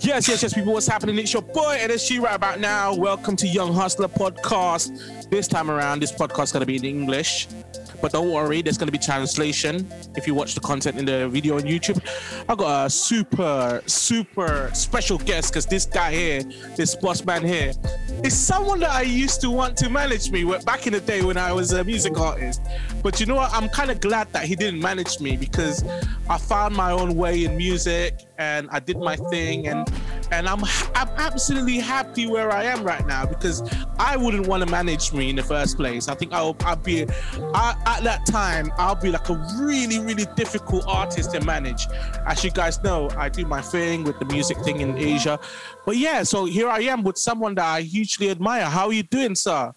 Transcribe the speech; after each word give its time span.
Yes, 0.00 0.28
yes, 0.28 0.42
yes, 0.42 0.52
people. 0.52 0.72
What's 0.72 0.86
happening? 0.86 1.18
It's 1.18 1.32
your 1.32 1.42
boy 1.42 1.78
NSG 1.80 2.20
right 2.20 2.34
about 2.34 2.58
now. 2.60 2.94
Welcome 2.94 3.36
to 3.36 3.46
Young 3.46 3.72
Hustler 3.72 4.08
Podcast. 4.08 5.30
This 5.30 5.46
time 5.46 5.70
around, 5.70 6.00
this 6.00 6.12
podcast 6.12 6.44
is 6.44 6.52
going 6.52 6.60
to 6.60 6.66
be 6.66 6.76
in 6.76 6.84
English. 6.84 7.46
But 8.04 8.12
don't 8.12 8.30
worry, 8.30 8.60
there's 8.60 8.76
going 8.76 8.88
to 8.88 8.92
be 8.92 8.98
translation 8.98 9.90
if 10.14 10.26
you 10.26 10.34
watch 10.34 10.54
the 10.54 10.60
content 10.60 10.98
in 10.98 11.06
the 11.06 11.26
video 11.26 11.56
on 11.56 11.62
YouTube. 11.62 12.06
I 12.46 12.54
got 12.54 12.84
a 12.84 12.90
super, 12.90 13.82
super 13.86 14.70
special 14.74 15.16
guest 15.16 15.54
because 15.54 15.64
this 15.64 15.86
guy 15.86 16.12
here, 16.12 16.42
this 16.76 16.94
boss 16.94 17.24
man 17.24 17.42
here, 17.46 17.72
is 18.22 18.36
someone 18.36 18.80
that 18.80 18.90
I 18.90 19.00
used 19.00 19.40
to 19.40 19.50
want 19.50 19.78
to 19.78 19.88
manage 19.88 20.30
me 20.30 20.44
back 20.66 20.86
in 20.86 20.92
the 20.92 21.00
day 21.00 21.22
when 21.22 21.38
I 21.38 21.50
was 21.54 21.72
a 21.72 21.82
music 21.82 22.20
artist. 22.20 22.60
But 23.02 23.20
you 23.20 23.24
know 23.24 23.36
what? 23.36 23.50
I'm 23.54 23.70
kind 23.70 23.90
of 23.90 24.02
glad 24.02 24.30
that 24.34 24.44
he 24.44 24.54
didn't 24.54 24.80
manage 24.80 25.18
me 25.20 25.38
because 25.38 25.82
I 26.28 26.36
found 26.36 26.76
my 26.76 26.90
own 26.90 27.16
way 27.16 27.46
in 27.46 27.56
music 27.56 28.20
and 28.36 28.68
I 28.70 28.80
did 28.80 28.98
my 28.98 29.16
thing 29.16 29.66
and 29.68 29.90
and 30.30 30.48
I'm 30.48 30.64
I'm 30.94 31.08
absolutely 31.16 31.78
happy 31.78 32.26
where 32.26 32.50
I 32.50 32.64
am 32.64 32.82
right 32.82 33.06
now 33.06 33.26
because 33.26 33.62
I 33.98 34.16
wouldn't 34.16 34.46
want 34.46 34.64
to 34.64 34.70
manage 34.70 35.12
me 35.12 35.30
in 35.30 35.36
the 35.36 35.42
first 35.42 35.76
place. 35.76 36.08
I 36.08 36.14
think 36.14 36.32
I'll 36.32 36.56
I'll 36.60 36.76
be 36.76 37.06
I, 37.54 37.74
at 37.86 38.04
that 38.04 38.26
time 38.26 38.72
I'll 38.78 38.94
be 38.94 39.10
like 39.10 39.28
a 39.28 39.34
really 39.58 39.98
really 39.98 40.26
difficult 40.36 40.84
artist 40.86 41.32
to 41.32 41.40
manage. 41.44 41.86
As 42.26 42.42
you 42.44 42.50
guys 42.50 42.82
know, 42.82 43.10
I 43.16 43.28
do 43.28 43.44
my 43.46 43.60
thing 43.60 44.04
with 44.04 44.18
the 44.18 44.24
music 44.26 44.58
thing 44.58 44.80
in 44.80 44.96
Asia, 44.96 45.38
but 45.84 45.96
yeah, 45.96 46.22
so 46.22 46.44
here 46.44 46.68
I 46.68 46.80
am 46.80 47.02
with 47.02 47.18
someone 47.18 47.54
that 47.56 47.66
I 47.66 47.82
hugely 47.82 48.30
admire. 48.30 48.64
How 48.64 48.86
are 48.86 48.92
you 48.92 49.02
doing, 49.02 49.34
sir? 49.34 49.74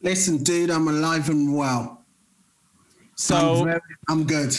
Listen, 0.00 0.42
dude, 0.42 0.70
I'm 0.70 0.86
alive 0.86 1.28
and 1.28 1.56
well. 1.56 2.04
So 3.16 3.36
I'm, 3.36 3.64
very, 3.64 3.80
I'm 4.08 4.24
good. 4.24 4.56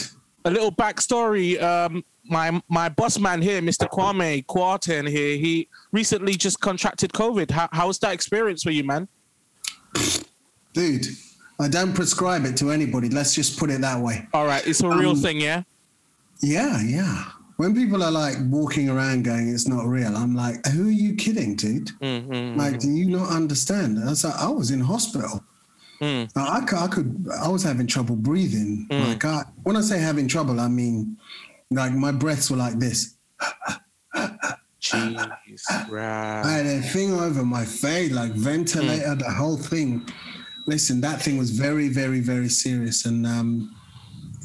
A 0.50 0.52
little 0.52 0.72
backstory. 0.72 1.62
Um, 1.62 2.04
my 2.26 2.60
my 2.68 2.90
boss 2.90 3.20
man 3.20 3.40
here, 3.40 3.62
Mr. 3.62 3.88
Kwame 3.88 4.44
Kwaten 4.48 5.08
here, 5.08 5.38
he 5.38 5.70
recently 5.92 6.34
just 6.34 6.60
contracted 6.60 7.14
COVID. 7.14 7.52
How, 7.52 7.70
how 7.72 7.86
was 7.86 8.00
that 8.00 8.14
experience 8.14 8.64
for 8.64 8.72
you, 8.72 8.84
man? 8.84 9.08
Dude, 10.74 11.06
I 11.60 11.68
don't 11.68 11.94
prescribe 11.94 12.46
it 12.46 12.58
to 12.58 12.72
anybody. 12.72 13.10
Let's 13.10 13.36
just 13.36 13.60
put 13.60 13.70
it 13.70 13.82
that 13.82 14.02
way. 14.02 14.28
All 14.34 14.48
right, 14.48 14.66
it's 14.66 14.82
a 14.82 14.90
real 14.90 15.12
um, 15.12 15.18
thing, 15.18 15.40
yeah. 15.40 15.62
Yeah, 16.42 16.82
yeah. 16.82 17.26
When 17.58 17.76
people 17.76 18.02
are 18.02 18.12
like 18.12 18.38
walking 18.48 18.90
around 18.90 19.26
going, 19.26 19.50
"It's 19.54 19.68
not 19.68 19.86
real," 19.86 20.18
I'm 20.18 20.34
like, 20.34 20.66
"Who 20.66 20.88
are 20.88 20.92
you 20.92 21.14
kidding, 21.14 21.56
dude? 21.56 21.92
Mm-hmm. 22.02 22.58
Like, 22.58 22.80
do 22.80 22.90
you 22.90 23.06
not 23.06 23.30
understand?" 23.30 24.00
I 24.00 24.10
was 24.10 24.24
like, 24.24 24.36
"I 24.36 24.50
was 24.50 24.72
in 24.72 24.80
hospital." 24.80 25.44
Mm. 26.02 26.32
I, 26.36 26.84
I, 26.84 26.88
could, 26.88 27.28
I 27.42 27.50
was 27.50 27.64
having 27.64 27.88
trouble 27.88 28.16
breathing. 28.16 28.88
Mm. 28.90 29.08
Like, 29.08 29.26
I, 29.26 29.44
when 29.64 29.76
I 29.76 29.82
say 29.82 30.00
having 30.00 30.28
trouble, 30.28 30.60
I 30.60 30.68
mean 30.68 31.18
like 31.72 31.94
my 31.94 32.12
breaths 32.12 32.50
were 32.50 32.58
like 32.58 32.80
this. 32.80 33.16
Jeez, 34.82 35.90
right. 35.90 36.42
I 36.42 36.52
had 36.52 36.66
a 36.66 36.82
thing 36.82 37.14
over 37.14 37.44
my 37.44 37.66
face, 37.66 38.12
like 38.12 38.32
ventilator, 38.32 39.08
mm. 39.08 39.20
the 39.20 39.30
whole 39.30 39.58
thing. 39.58 40.08
Listen, 40.68 41.02
that 41.02 41.22
thing 41.22 41.38
was 41.38 41.52
very, 41.52 41.90
very, 41.90 42.22
very 42.22 42.50
serious, 42.50 43.06
and 43.06 43.26
um, 43.28 43.76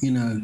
you 0.03 0.11
know, 0.11 0.41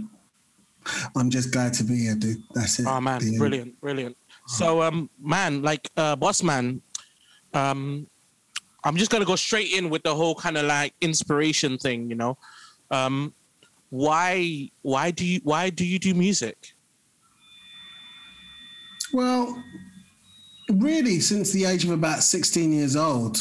I'm 1.17 1.31
just 1.31 1.53
glad 1.53 1.73
to 1.75 1.85
be 1.85 2.05
here, 2.05 2.15
dude. 2.15 2.43
That's 2.55 2.79
it. 2.79 2.87
Oh 2.87 3.01
man, 3.01 3.21
brilliant, 3.37 3.81
brilliant. 3.81 4.17
So, 4.47 4.83
um, 4.83 5.11
man, 5.21 5.63
like, 5.63 5.89
uh, 5.97 6.17
boss 6.17 6.43
man, 6.43 6.83
um, 7.55 8.07
I'm 8.85 8.97
just 8.97 9.11
gonna 9.11 9.25
go 9.25 9.37
straight 9.37 9.73
in 9.73 9.91
with 9.91 10.03
the 10.03 10.15
whole 10.15 10.35
kind 10.35 10.57
of 10.57 10.67
like 10.67 10.95
inspiration 11.01 11.79
thing, 11.79 12.09
you 12.09 12.17
know. 12.17 12.39
Um, 12.91 13.35
why 13.91 14.71
why 14.83 15.11
do 15.11 15.27
you 15.27 15.41
why 15.45 15.71
do 15.71 15.85
you 15.85 15.99
do 15.99 16.15
music? 16.15 16.75
Well, 19.13 19.63
really, 20.71 21.21
since 21.21 21.51
the 21.53 21.65
age 21.65 21.85
of 21.85 21.91
about 21.91 22.23
16 22.23 22.73
years 22.73 22.97
old, 22.97 23.39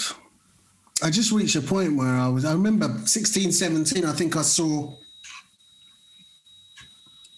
I 1.01 1.09
just 1.09 1.31
reached 1.31 1.55
a 1.55 1.61
point 1.61 1.95
where 1.95 2.15
I 2.15 2.27
was, 2.27 2.43
I 2.45 2.53
remember 2.53 2.93
16, 3.05 3.51
17, 3.51 4.05
I 4.05 4.11
think 4.13 4.35
I 4.35 4.41
saw, 4.41 4.95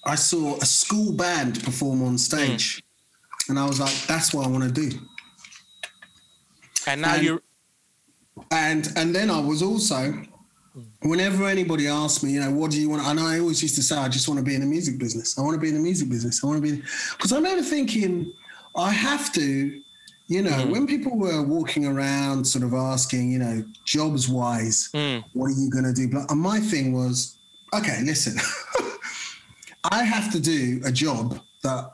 I 0.06 0.16
saw 0.16 0.58
a 0.58 0.66
school 0.66 1.12
band 1.12 1.64
perform 1.64 2.04
on 2.04 2.18
stage. 2.18 2.78
Mm. 2.78 2.82
And 3.50 3.60
I 3.60 3.66
was 3.66 3.80
like, 3.80 3.94
that's 4.08 4.34
what 4.34 4.46
I 4.46 4.50
want 4.50 4.64
to 4.64 4.72
do. 4.72 4.98
And 6.88 7.02
now 7.02 7.16
and, 7.16 7.24
you're. 7.24 7.42
And, 8.52 8.92
and 8.96 9.14
then 9.14 9.30
I 9.30 9.40
was 9.40 9.62
also, 9.62 10.14
whenever 11.02 11.46
anybody 11.46 11.88
asked 11.88 12.24
me, 12.24 12.32
you 12.32 12.40
know, 12.40 12.52
what 12.52 12.72
do 12.72 12.80
you 12.80 12.90
want? 12.90 13.06
And 13.06 13.20
I 13.20 13.40
always 13.40 13.62
used 13.62 13.76
to 13.76 13.84
say, 13.84 13.98
I 13.98 14.08
just 14.08 14.28
want 14.28 14.40
to 14.40 14.44
be 14.44 14.56
in 14.56 14.62
the 14.62 14.68
music 14.68 14.98
business. 15.00 15.38
I 15.38 15.42
want 15.42 15.56
to 15.56 15.60
be 15.60 15.70
in 15.70 15.76
the 15.76 15.82
music 15.82 16.10
business. 16.10 16.44
I 16.44 16.48
want 16.48 16.64
to 16.64 16.72
be, 16.72 16.82
because 17.12 17.32
I'm 17.32 17.44
remember 17.44 17.64
thinking, 17.64 18.32
I 18.76 18.92
have 18.92 19.34
to, 19.34 19.82
you 20.28 20.42
know, 20.42 20.52
mm. 20.52 20.72
when 20.72 20.88
people 20.88 21.18
were 21.18 21.44
walking 21.44 21.86
around 21.86 22.46
sort 22.46 22.64
of 22.64 22.74
asking, 22.74 23.32
you 23.32 23.40
know, 23.40 23.64
jobs 23.86 24.30
wise, 24.30 24.90
mm. 24.94 25.24
what 25.34 25.48
are 25.48 25.60
you 25.60 25.70
going 25.70 25.84
to 25.84 25.94
do? 25.94 26.10
And 26.30 26.40
my 26.40 26.60
thing 26.60 26.94
was, 26.94 27.38
okay, 27.74 28.02
listen, 28.04 28.38
I 29.92 30.04
have 30.04 30.32
to 30.32 30.40
do 30.40 30.82
a 30.86 30.92
job 30.92 31.40
that 31.64 31.92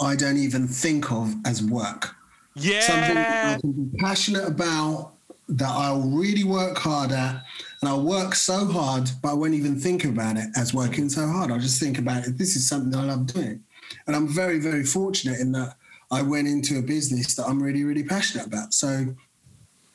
I 0.00 0.16
don't 0.16 0.36
even 0.36 0.68
think 0.68 1.10
of 1.10 1.34
as 1.44 1.62
work. 1.62 2.14
Yeah. 2.54 2.80
Something 2.80 3.16
I 3.16 3.58
can 3.60 3.72
be 3.72 3.98
passionate 3.98 4.46
about, 4.46 5.14
that 5.48 5.68
I'll 5.68 6.02
really 6.02 6.44
work 6.44 6.76
hard 6.78 7.12
at 7.12 7.42
and 7.80 7.88
I'll 7.88 8.02
work 8.02 8.34
so 8.34 8.66
hard, 8.66 9.10
but 9.22 9.30
I 9.30 9.34
won't 9.34 9.54
even 9.54 9.78
think 9.78 10.04
about 10.04 10.36
it 10.36 10.48
as 10.56 10.74
working 10.74 11.08
so 11.08 11.26
hard. 11.26 11.50
I'll 11.50 11.58
just 11.58 11.80
think 11.80 11.98
about 11.98 12.26
it. 12.26 12.36
This 12.36 12.56
is 12.56 12.68
something 12.68 12.94
I 12.94 13.04
love 13.04 13.26
doing. 13.26 13.62
And 14.06 14.14
I'm 14.14 14.28
very, 14.28 14.58
very 14.58 14.84
fortunate 14.84 15.40
in 15.40 15.52
that 15.52 15.76
I 16.10 16.22
went 16.22 16.48
into 16.48 16.78
a 16.78 16.82
business 16.82 17.34
that 17.36 17.46
I'm 17.46 17.62
really, 17.62 17.84
really 17.84 18.02
passionate 18.02 18.46
about. 18.46 18.74
So 18.74 19.14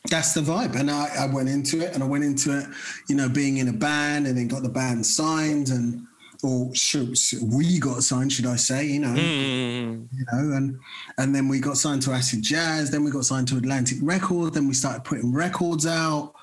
that's 0.10 0.34
the 0.34 0.42
vibe. 0.42 0.76
And 0.76 0.90
I, 0.90 1.10
I 1.20 1.26
went 1.28 1.50
into 1.50 1.82
it 1.82 1.94
and 1.94 2.04
I 2.04 2.08
went 2.08 2.24
into 2.24 2.58
it, 2.58 2.66
you 3.08 3.16
know, 3.16 3.30
being 3.30 3.58
in 3.58 3.68
a 3.68 3.74
band 3.74 4.28
and 4.28 4.38
then 4.38 4.48
got 4.48 4.64
the 4.64 4.70
band 4.70 5.06
signed 5.06 5.70
and 5.70 6.06
or 6.44 6.74
should, 6.76 7.18
we 7.42 7.80
got 7.80 8.04
signed, 8.04 8.32
should 8.34 8.46
I 8.46 8.58
say? 8.58 8.86
You 8.86 9.00
know, 9.00 9.08
mm. 9.08 10.08
you 10.12 10.26
know, 10.32 10.56
and 10.58 10.80
and 11.18 11.34
then 11.34 11.48
we 11.48 11.60
got 11.60 11.78
signed 11.78 12.02
to 12.04 12.12
Acid 12.12 12.42
Jazz. 12.42 12.92
Then 12.92 13.04
we 13.04 13.12
got 13.12 13.26
signed 13.26 13.48
to 13.50 13.58
Atlantic 13.58 13.98
Records. 14.02 14.52
Then 14.52 14.68
we 14.68 14.74
started 14.74 15.04
putting 15.04 15.34
records 15.34 15.86
out 15.86 16.34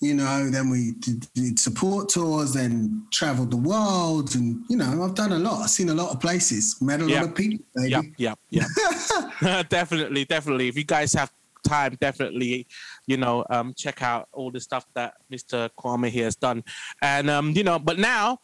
you 0.00 0.14
know, 0.14 0.48
then 0.48 0.70
we 0.70 0.92
did, 1.00 1.26
did, 1.34 1.58
support 1.58 2.08
tours, 2.08 2.54
then 2.54 3.06
traveled 3.10 3.50
the 3.50 3.56
world, 3.56 4.34
and 4.34 4.64
you 4.68 4.76
know, 4.76 5.04
I've 5.04 5.14
done 5.14 5.32
a 5.32 5.38
lot. 5.38 5.60
I've 5.60 5.70
seen 5.70 5.90
a 5.90 5.94
lot 5.94 6.10
of 6.10 6.20
places, 6.20 6.80
met 6.80 7.02
a 7.02 7.06
yep. 7.06 7.20
lot 7.20 7.30
of 7.30 7.34
people. 7.34 7.64
Baby. 7.74 7.90
Yep, 7.90 8.04
yep, 8.16 8.66
yep. 9.42 9.68
definitely, 9.68 10.24
definitely. 10.24 10.68
If 10.68 10.78
you 10.78 10.84
guys 10.84 11.12
have 11.12 11.30
time, 11.68 11.98
definitely, 12.00 12.66
you 13.06 13.18
know, 13.18 13.44
um, 13.50 13.74
check 13.76 14.02
out 14.02 14.28
all 14.32 14.50
the 14.50 14.60
stuff 14.60 14.86
that 14.94 15.14
Mr. 15.30 15.68
Kwame 15.78 16.08
here 16.08 16.24
has 16.24 16.36
done, 16.36 16.64
and 17.02 17.28
um, 17.28 17.50
you 17.50 17.62
know, 17.62 17.78
but 17.78 17.98
now, 17.98 18.38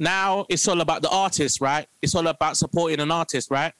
now 0.00 0.46
it's 0.48 0.66
all 0.66 0.80
about 0.80 1.02
the 1.02 1.10
artist, 1.10 1.60
right? 1.60 1.86
It's 2.02 2.14
all 2.14 2.26
about 2.26 2.56
supporting 2.56 3.00
an 3.00 3.10
artist, 3.10 3.50
right? 3.50 3.72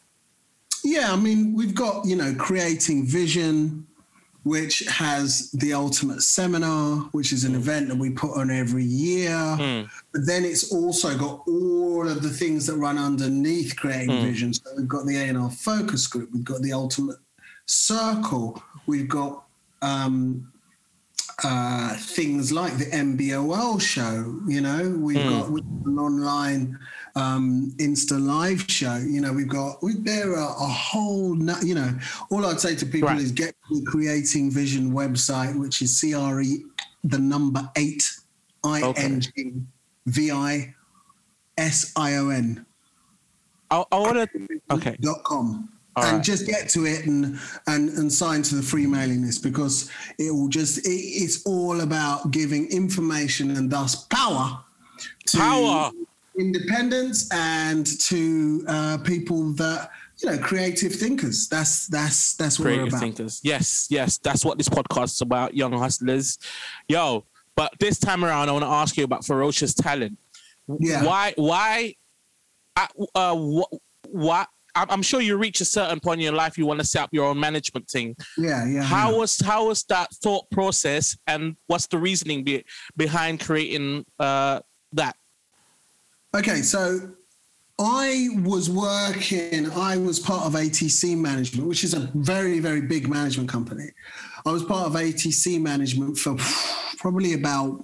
Yeah, 0.85 1.13
I 1.13 1.17
mean, 1.17 1.55
we've 1.55 1.75
got 1.75 2.07
you 2.07 2.17
know, 2.17 2.35
creating 2.39 3.07
vision 3.07 3.87
which 4.43 4.81
has 4.81 5.51
the 5.53 5.75
ultimate 5.75 6.23
seminar, 6.23 6.97
which 7.13 7.33
is 7.33 7.45
an 7.45 7.55
event 7.55 7.89
that 7.89 7.97
we 7.97 8.11
put 8.11 8.37
on 8.37 8.51
every 8.51 8.85
year. 8.85 9.31
Mm. 9.31 9.91
But 10.13 10.27
then 10.27 10.45
it's 10.45 10.73
also 10.73 11.17
got 11.17 11.43
all 11.47 12.09
of 12.09 12.23
the 12.23 12.31
things 12.31 12.67
that 12.67 12.77
run 12.77 12.97
underneath 12.97 13.77
creating 13.77 14.11
mm. 14.11 14.23
vision. 14.23 14.55
So 14.55 14.71
we've 14.77 14.89
got 14.89 15.05
the 15.07 15.17
A&R 15.17 15.51
focus 15.51 16.07
group, 16.07 16.31
we've 16.33 16.45
got 16.45 16.63
the 16.63 16.73
ultimate 16.73 17.19
circle, 17.67 18.63
we've 18.87 19.09
got 19.09 19.45
um, 19.83 20.51
uh, 21.45 21.97
things 21.97 22.53
like 22.53 22.77
the 22.79 22.87
MBOL 22.87 23.81
show. 23.81 24.41
You 24.47 24.61
know, 24.61 24.97
we've 24.99 25.17
mm. 25.17 25.29
got 25.31 25.49
an 25.87 25.99
online 25.99 26.79
um, 27.15 27.73
Insta 27.79 28.25
live 28.25 28.65
show. 28.69 28.97
You 28.97 29.21
know, 29.21 29.33
we've 29.33 29.49
got 29.49 29.83
we, 29.83 29.95
there 29.95 30.33
are 30.33 30.51
a 30.51 30.69
whole. 30.69 31.37
You 31.65 31.75
know, 31.75 31.99
all 32.31 32.47
I'd 32.47 32.61
say 32.61 32.75
to 32.77 32.87
people 32.87 33.09
right. 33.09 33.19
is 33.19 33.33
get 33.33 33.55
the 33.71 33.83
Creating 33.87 34.51
Vision 34.51 34.93
website, 34.93 35.59
which 35.59 35.83
is 35.83 36.01
CRE 36.01 36.45
the 37.05 37.19
number 37.19 37.69
eight 37.77 38.03
I 38.65 38.93
N 38.97 39.21
G 39.21 39.53
V 40.07 40.31
I 40.31 40.75
S 41.57 41.93
I 41.97 42.17
O 42.17 42.29
N. 42.31 42.67
I 43.71 43.85
want 43.91 44.17
to 44.17 44.61
okay 44.71 44.97
dot 45.01 45.23
com. 45.25 45.69
All 45.97 46.05
and 46.05 46.17
right. 46.19 46.25
just 46.25 46.47
get 46.47 46.69
to 46.71 46.87
it 46.87 47.07
and 47.07 47.39
and 47.67 47.91
and 47.91 48.13
sign 48.13 48.43
to 48.43 48.55
the 48.55 48.63
free 48.63 48.87
mailing 48.87 49.23
list 49.23 49.43
because 49.43 49.91
it 50.19 50.31
will 50.31 50.49
just 50.49 50.87
it, 50.87 50.91
it's 50.91 51.45
all 51.45 51.81
about 51.81 52.31
giving 52.31 52.71
information 52.71 53.51
and 53.57 53.71
thus 53.71 54.05
power 54.07 54.63
to 55.27 55.37
power. 55.37 55.91
independence 56.39 57.29
and 57.33 57.87
to 58.01 58.65
uh, 58.69 58.99
people 58.99 59.53
that 59.55 59.91
you 60.23 60.31
know 60.31 60.39
creative 60.39 60.95
thinkers. 60.95 61.49
That's 61.49 61.89
that's 61.89 62.35
that's 62.37 62.59
what 62.59 62.67
creative 62.67 62.85
we're 62.85 62.89
about. 62.91 63.01
thinkers. 63.01 63.41
Yes 63.43 63.89
yes 63.91 64.19
that's 64.19 64.45
what 64.45 64.59
this 64.59 64.69
podcast 64.69 65.15
is 65.15 65.21
about 65.23 65.55
young 65.55 65.73
hustlers. 65.73 66.39
Yo 66.89 67.25
but 67.57 67.73
this 67.79 67.99
time 67.99 68.25
around 68.25 68.49
i 68.49 68.53
want 68.53 68.65
to 68.65 68.71
ask 68.71 68.97
you 68.97 69.05
about 69.05 69.25
ferocious 69.25 69.75
talent. 69.75 70.17
Yeah. 70.79 71.05
Why 71.05 71.35
why 71.37 71.97
uh, 72.77 72.87
uh 73.15 73.65
why 74.09 74.47
I'm, 74.75 74.91
I'm 74.91 75.03
sure 75.03 75.21
you 75.21 75.37
reach 75.37 75.61
a 75.61 75.65
certain 75.65 76.01
point 76.01 76.21
in 76.21 76.25
your 76.25 76.35
life 76.35 76.59
you 76.59 76.67
want 76.67 76.81
to 76.81 76.87
set 76.87 77.03
up 77.03 77.11
your 77.13 77.27
own 77.27 77.39
management 77.39 77.89
thing. 77.89 78.17
Yeah, 78.37 78.67
yeah. 78.67 78.83
How 78.83 79.11
yeah. 79.11 79.17
was 79.19 79.41
how 79.41 79.69
was 79.69 79.85
that 79.85 80.13
thought 80.15 80.51
process, 80.51 81.17
and 81.27 81.57
what's 81.67 81.87
the 81.87 81.99
reasoning 81.99 82.45
be, 82.45 82.65
behind 82.97 83.41
creating 83.41 84.05
uh, 84.19 84.61
that? 84.93 85.17
Okay, 86.35 86.63
so 86.63 87.11
I 87.81 88.29
was 88.43 88.69
working, 88.69 89.71
I 89.71 89.97
was 89.97 90.21
part 90.21 90.45
of 90.45 90.53
ATC 90.53 91.17
Management, 91.17 91.67
which 91.67 91.83
is 91.83 91.95
a 91.95 92.11
very, 92.15 92.61
very 92.61 92.83
big 92.83 93.09
management 93.09 93.49
company. 93.49 93.91
I 94.45 94.53
was 94.53 94.63
part 94.63 94.87
of 94.87 94.93
ATC 94.93 95.61
Management 95.61 96.19
for 96.19 96.37
probably 96.99 97.33
about 97.33 97.83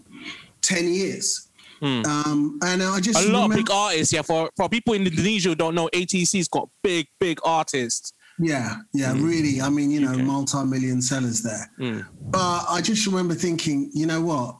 10 0.61 0.93
years. 0.93 1.46
Hmm. 1.81 2.03
Um, 2.07 2.59
and 2.65 2.83
I 2.83 3.01
just 3.01 3.19
A 3.19 3.29
lot 3.29 3.45
remember, 3.49 3.55
of 3.55 3.59
big 3.67 3.71
artists, 3.71 4.13
yeah. 4.13 4.23
For 4.23 4.51
for 4.57 4.69
people 4.69 4.95
in 4.95 5.07
Indonesia 5.07 5.51
who 5.51 5.55
don't 5.55 5.75
know, 5.75 5.89
ATC's 5.93 6.49
got 6.49 6.69
big, 6.83 7.07
big 7.21 7.39
artists. 7.45 8.13
yeah, 8.39 8.77
yeah, 8.93 9.13
really. 9.13 9.61
I 9.61 9.69
mean, 9.71 9.91
you 9.91 10.01
know, 10.01 10.13
Okay. 10.13 10.23
multi-million 10.23 11.01
sellers 11.03 11.43
there. 11.43 11.71
Mm. 11.79 12.07
But 12.31 12.65
I 12.69 12.81
just 12.83 13.07
remember 13.07 13.35
thinking, 13.35 13.91
you 13.95 14.07
know 14.07 14.21
what? 14.23 14.57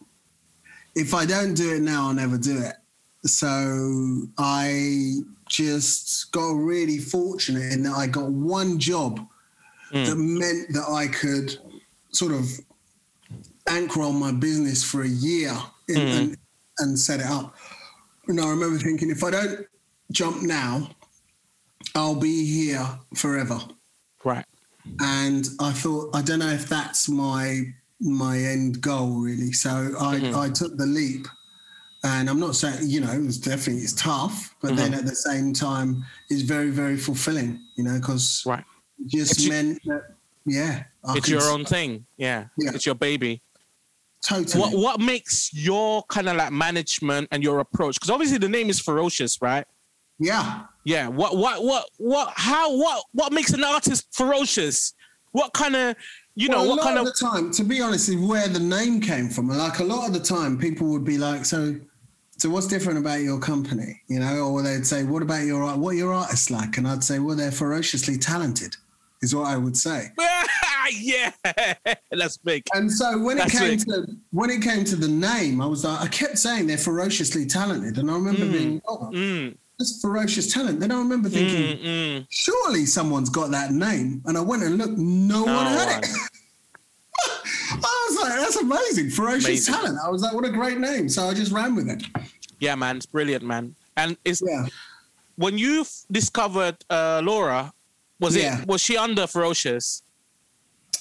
If 0.95 1.13
I 1.15 1.27
don't 1.27 1.55
do 1.55 1.75
it 1.75 1.83
now, 1.83 2.09
I'll 2.09 2.15
never 2.15 2.39
do 2.39 2.57
it. 2.59 2.75
So 3.27 4.29
I 4.39 5.17
just 5.49 6.33
got 6.33 6.53
really 6.53 6.99
fortunate 6.99 7.73
in 7.73 7.83
that 7.85 7.93
I 7.97 8.07
got 8.07 8.31
one 8.31 8.79
job 8.79 9.21
that 9.93 10.17
meant 10.17 10.73
that 10.73 10.89
I 10.91 11.07
could 11.09 11.57
sort 12.13 12.33
of 12.33 12.45
anchor 13.69 14.03
on 14.03 14.17
my 14.17 14.33
business 14.33 14.83
for 14.85 15.03
a 15.03 15.09
year 15.09 15.53
in, 15.89 15.97
and, 16.01 16.37
and 16.79 16.99
set 16.99 17.21
it 17.21 17.27
up. 17.27 17.55
And 18.29 18.41
I 18.41 18.49
remember 18.51 18.79
thinking, 18.79 19.11
if 19.11 19.23
I 19.23 19.31
don't 19.31 19.67
jump 20.11 20.43
now, 20.43 20.91
I'll 21.95 22.15
be 22.15 22.45
here 22.45 22.87
forever 23.15 23.59
Right. 24.25 24.45
and 25.01 25.49
I 25.61 25.73
thought 25.73 26.15
I 26.15 26.23
don't 26.23 26.41
know 26.41 26.49
if 26.51 26.69
that's 26.69 27.09
my 27.09 27.63
my 28.01 28.39
end 28.39 28.81
goal 28.81 29.21
really. 29.21 29.53
So 29.53 29.71
I 29.99 30.17
Mm-hmm. 30.19 30.37
I 30.39 30.51
took 30.51 30.77
the 30.77 30.85
leap, 30.87 31.27
and 32.05 32.29
I'm 32.29 32.41
not 32.41 32.57
saying 32.57 32.81
you 32.91 33.01
know 33.01 33.11
it 33.13 33.23
was 33.25 33.39
definitely 33.39 33.83
it's 33.83 33.93
tough, 33.95 34.55
but 34.61 34.77
then 34.77 34.91
Mm-hmm. 34.91 35.01
at 35.01 35.07
the 35.07 35.15
same 35.15 35.53
time 35.55 36.05
it's 36.29 36.43
very 36.43 36.71
very 36.71 36.97
fulfilling. 36.97 37.61
You 37.77 37.85
know 37.85 37.95
because 37.99 38.43
Right. 38.45 38.65
it 38.99 39.09
just 39.09 39.33
It's 39.33 39.49
meant 39.49 39.81
that 39.87 40.03
yeah 40.45 40.85
I 41.05 41.17
it's 41.17 41.29
your 41.29 41.43
own 41.45 41.65
thing. 41.65 42.05
Yeah. 42.19 42.47
Yeah. 42.59 42.73
It's 42.75 42.85
your 42.85 42.97
baby. 42.97 43.43
Totally 44.27 44.61
What 44.61 44.73
what 44.73 45.01
makes 45.01 45.53
your 45.55 46.03
kind 46.05 46.29
of 46.29 46.37
like 46.37 46.53
management 46.53 47.29
and 47.31 47.43
your 47.43 47.61
approach? 47.61 47.95
Because 47.97 48.11
obviously 48.11 48.39
the 48.39 48.49
name 48.49 48.69
is 48.71 48.81
ferocious, 48.81 49.41
right? 49.41 49.67
yeah 50.19 50.65
Yeah. 50.85 51.09
What 51.09 51.37
what 51.37 51.63
what 51.63 51.85
what 51.99 52.33
how 52.37 52.77
what 52.77 53.05
what 53.13 53.33
makes 53.33 53.53
an 53.53 53.65
artist 53.65 54.07
ferocious? 54.13 54.95
What 55.33 55.53
kind 55.53 55.77
of 55.77 55.97
you 56.35 56.49
know 56.49 56.63
well, 56.63 56.77
what 56.77 56.83
kind 56.83 56.99
of 56.99 57.07
of 57.07 57.13
the 57.13 57.19
time, 57.19 57.51
to 57.53 57.65
be 57.65 57.81
honest, 57.81 58.09
is 58.09 58.17
where 58.17 58.49
the 58.49 58.61
name 58.61 59.01
came 59.01 59.29
from. 59.29 59.49
Like 59.49 59.79
a 59.81 59.85
lot 59.85 60.07
of 60.07 60.13
the 60.13 60.21
time, 60.21 60.59
people 60.59 60.89
would 60.89 61.05
be 61.05 61.19
like, 61.19 61.45
"So, 61.45 61.77
so 62.39 62.51
what's 62.51 62.67
different 62.67 62.99
about 62.99 63.21
your 63.21 63.39
company?" 63.39 64.03
You 64.09 64.21
know, 64.21 64.51
or 64.51 64.63
they'd 64.63 64.87
say, 64.87 65.03
"What 65.05 65.23
about 65.23 65.45
your 65.45 65.63
art? 65.63 65.79
What 65.79 65.91
are 65.91 65.99
your 65.99 66.13
artists 66.13 66.51
like?" 66.51 66.77
And 66.79 66.87
I'd 66.87 67.05
say, 67.05 67.19
"Well, 67.19 67.37
they're 67.37 67.51
ferociously 67.53 68.19
talented," 68.19 68.77
is 69.23 69.35
what 69.35 69.47
I 69.47 69.57
would 69.57 69.77
say. 69.77 70.11
yeah, 70.93 71.33
that's 72.11 72.37
big. 72.37 72.63
And 72.75 72.91
so 72.91 73.19
when 73.19 73.39
it 73.39 73.51
came 73.51 73.73
it. 73.73 73.81
to 73.81 74.07
when 74.31 74.51
it 74.51 74.63
came 74.63 74.85
to 74.85 74.97
the 74.97 75.09
name, 75.09 75.61
I 75.61 75.67
was 75.67 75.85
like, 75.85 76.01
I 76.01 76.07
kept 76.09 76.39
saying 76.39 76.67
they're 76.67 76.77
ferociously 76.79 77.47
talented, 77.47 77.99
and 77.99 78.11
I 78.11 78.15
remember 78.15 78.47
being, 78.47 78.81
"Oh, 78.87 79.11
Mm, 79.13 79.57
that's 79.79 80.01
ferocious 80.01 80.53
talent." 80.53 80.81
Then 80.81 80.93
I 80.93 80.99
remember 80.99 81.29
thinking, 81.29 81.79
mm, 81.79 81.85
mm. 81.85 82.27
surely 82.31 82.87
someone's 82.87 83.31
got 83.31 83.51
that 83.51 83.73
name. 83.73 84.23
And 84.27 84.37
I 84.37 84.41
went 84.41 84.63
and 84.63 84.79
looked, 84.79 84.97
no, 84.99 85.45
No 85.45 85.55
one 85.55 85.67
had 85.67 85.87
one. 85.87 86.05
it. 86.05 86.07
I 87.71 88.07
was 88.09 88.21
like, 88.23 88.39
that's 88.39 88.57
amazing. 88.57 89.11
Ferocious 89.11 89.47
Amazing. 89.47 89.75
talent. 89.75 89.99
I 90.05 90.09
was 90.11 90.23
like, 90.23 90.33
what 90.35 90.45
a 90.45 90.51
great 90.51 90.79
name. 90.79 91.09
So 91.09 91.25
I 91.29 91.35
just 91.35 91.53
ran 91.53 91.75
with 91.75 91.89
it. 91.89 92.03
Yeah, 92.61 92.75
man, 92.75 92.97
it's 92.99 93.07
brilliant, 93.07 93.45
man. 93.45 93.75
And 93.97 94.17
it's 94.25 94.43
Yeah. 94.47 94.67
when 95.37 95.59
you 95.59 95.85
discovered 96.11 96.77
uh, 96.91 97.21
Laura, 97.25 97.73
was 98.21 98.37
Yeah. 98.37 98.61
it 98.63 98.67
was 98.69 98.81
she 98.81 98.97
under 98.97 99.27
ferocious? 99.27 100.03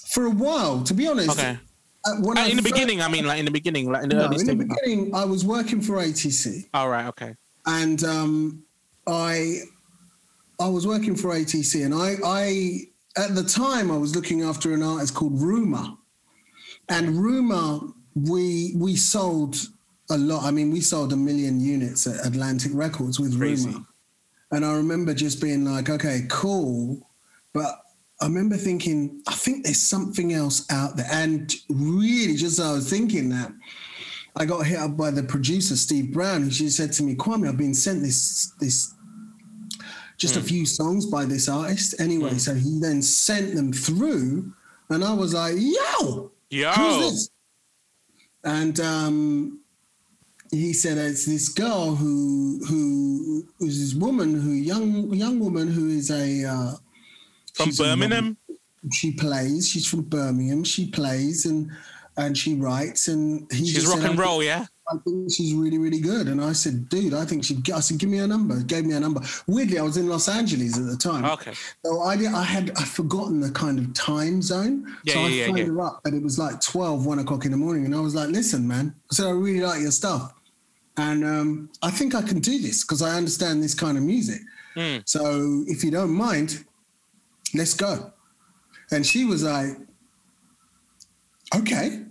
For 0.08 0.26
a 0.26 0.30
while, 0.30 0.84
to 0.84 0.94
be 0.94 1.08
honest. 1.08 1.30
Okay. 1.32 1.58
uh, 2.06 2.12
when 2.22 2.38
Uh, 2.38 2.42
I 2.42 2.48
in 2.48 2.58
the 2.58 2.64
fir- 2.64 2.70
beginning, 2.70 3.02
I 3.02 3.08
mean, 3.10 3.26
like 3.26 3.40
in 3.40 3.46
the 3.46 3.52
beginning, 3.52 3.92
like 3.92 4.04
in 4.04 4.10
the 4.10 4.16
No, 4.16 4.26
early 4.26 4.40
in 4.42 4.46
the 4.46 4.54
stages. 4.54 4.76
beginning, 4.84 5.16
I 5.16 5.26
was 5.26 5.44
working 5.44 5.82
for 5.82 5.96
ATC. 5.98 6.68
All 6.74 6.90
right, 6.90 7.08
okay. 7.08 7.36
and 7.66 8.04
um, 8.04 8.64
I 9.08 9.62
I 10.60 10.68
was 10.70 10.86
working 10.88 11.16
for 11.16 11.30
ATC, 11.34 11.84
and 11.84 11.94
I 11.94 12.16
I 12.24 12.82
at 13.18 13.34
the 13.36 13.44
time 13.44 13.92
I 13.92 13.98
was 13.98 14.16
looking 14.16 14.42
after 14.44 14.74
an 14.74 14.84
artist 14.84 15.14
called 15.16 15.42
Rumer, 15.42 15.86
and 16.90 17.18
Rumer 17.18 17.80
we 18.14 18.74
we 18.78 18.96
sold 18.96 19.56
a 20.12 20.18
lot. 20.18 20.44
I 20.44 20.52
mean, 20.52 20.72
we 20.72 20.80
sold 20.82 21.12
a 21.12 21.18
million 21.18 21.60
units 21.60 22.06
at 22.08 22.26
Atlantic 22.26 22.72
Records 22.74 23.20
with. 23.20 23.34
Rumer, 23.36 23.80
and 24.52 24.66
I 24.66 24.74
remember 24.74 25.14
just 25.14 25.42
being 25.42 25.66
like, 25.66 25.90
okay, 25.90 26.22
cool, 26.30 27.10
but. 27.54 27.82
I 28.22 28.28
remember 28.28 28.56
thinking, 28.56 29.22
I 29.28 29.34
think 29.34 29.66
there's 29.66 29.82
something 29.82 30.32
else 30.32 30.66
out 30.72 30.96
there. 30.96 31.06
And 31.12 31.54
really, 31.68 32.38
just 32.38 32.60
as 32.60 32.66
I 32.66 32.72
was 32.72 32.90
thinking 32.90 33.28
that, 33.32 33.52
I 34.38 34.46
got 34.46 34.66
hit 34.66 34.80
up 34.80 34.98
by 34.98 35.12
the 35.12 35.24
producer 35.24 35.76
Steve 35.76 36.12
Brown, 36.12 36.44
and 36.44 36.54
she 36.54 36.70
said 36.70 36.92
to 36.94 37.04
me, 37.04 37.16
"Kwame, 37.16 37.48
I've 37.48 37.58
been 37.58 37.74
sent 37.74 38.02
this 38.02 38.54
this 38.60 38.94
just 40.18 40.36
a 40.38 40.42
few 40.42 40.66
songs 40.66 41.06
by 41.06 41.26
this 41.26 41.48
artist. 41.50 42.00
Anyway, 42.00 42.38
so 42.38 42.54
he 42.54 42.80
then 42.80 43.02
sent 43.02 43.56
them 43.56 43.72
through, 43.74 44.54
and 44.90 45.04
I 45.04 45.14
was 45.14 45.34
like, 45.34 45.56
"Yo, 45.58 46.32
Yo, 46.50 46.72
who's 46.72 47.12
this?" 47.12 47.30
And 48.44 48.80
um, 48.80 49.60
he 50.52 50.74
said 50.74 50.98
it's 50.98 51.26
this 51.26 51.50
girl 51.50 51.96
who 51.96 52.60
who 52.68 53.48
who's 53.60 53.80
this 53.80 53.94
woman 54.00 54.40
who 54.40 54.52
young 54.52 55.14
young 55.14 55.40
woman 55.40 55.72
who 55.72 55.90
is 55.90 56.12
a 56.12 56.46
uh, 56.46 56.74
from 57.54 57.68
she's 57.68 57.80
a 57.80 57.84
Birmingham. 57.84 58.38
she 58.92 59.12
plays. 59.14 59.68
She's 59.70 59.88
from 59.88 60.02
Birmingham. 60.04 60.64
She 60.64 60.90
plays 60.92 61.46
and 61.46 61.72
and 62.18 62.38
she 62.38 62.56
writes 62.56 63.08
and 63.08 63.52
he 63.52 63.68
She's 63.68 63.86
rock 63.88 64.00
said, 64.00 64.12
and 64.12 64.20
roll, 64.20 64.44
yeah. 64.44 64.66
I 64.88 64.98
think 65.04 65.34
she's 65.34 65.54
really, 65.54 65.78
really 65.78 66.00
good. 66.00 66.28
And 66.28 66.40
I 66.40 66.54
said, 66.54 66.90
dude, 66.90 67.14
I 67.14 67.26
think 67.26 67.44
she. 67.44 67.58
I 67.74 67.80
said, 67.80 67.98
give 67.98 68.10
me 68.10 68.18
her 68.20 68.28
number. 68.28 68.62
Gave 68.62 68.86
me 68.86 68.94
her 68.94 69.00
number. 69.00 69.22
Weirdly, 69.48 69.80
I 69.80 69.82
was 69.82 69.98
in 69.98 70.08
Los 70.08 70.30
Angeles 70.30 70.78
at 70.78 70.86
the 70.86 70.96
time. 70.96 71.26
Okay. 71.26 71.54
So 71.84 72.02
I 72.02 72.16
did, 72.16 72.28
I 72.28 72.44
had 72.44 72.72
I'd 72.72 72.88
forgotten 72.88 73.40
the 73.40 73.52
kind 73.52 73.80
of 73.80 73.94
time 73.94 74.42
zone. 74.42 74.86
Yeah, 75.04 75.14
so 75.14 75.20
I 75.22 75.28
yeah, 75.28 75.30
yeah, 75.30 75.46
phoned 75.48 75.58
yeah. 75.58 75.66
her 75.66 75.82
up, 75.82 76.02
and 76.06 76.16
it 76.16 76.24
was 76.24 76.38
like 76.38 76.62
12, 76.62 77.06
1 77.06 77.20
o'clock 77.20 77.46
in 77.46 77.52
the 77.52 77.58
morning, 77.58 77.86
and 77.86 77.96
I 77.96 78.00
was 78.00 78.14
like, 78.14 78.30
listen, 78.30 78.68
man. 78.68 78.94
I 79.12 79.16
said, 79.16 79.26
I 79.26 79.32
really 79.32 79.62
like 79.62 79.82
your 79.82 79.92
stuff, 79.92 80.34
and 80.98 81.26
um, 81.26 81.70
I 81.82 81.90
think 81.90 82.14
I 82.14 82.22
can 82.22 82.40
do 82.40 82.60
this 82.60 82.84
because 82.84 83.02
I 83.02 83.16
understand 83.18 83.64
this 83.64 83.74
kind 83.74 83.98
of 83.98 84.04
music. 84.04 84.42
Mm. 84.76 85.02
So 85.06 85.64
if 85.68 85.84
you 85.84 85.90
don't 85.90 86.12
mind, 86.12 86.64
let's 87.54 87.74
go. 87.74 88.12
And 88.92 89.06
she 89.06 89.26
was 89.26 89.44
like, 89.44 89.78
okay. 91.56 92.04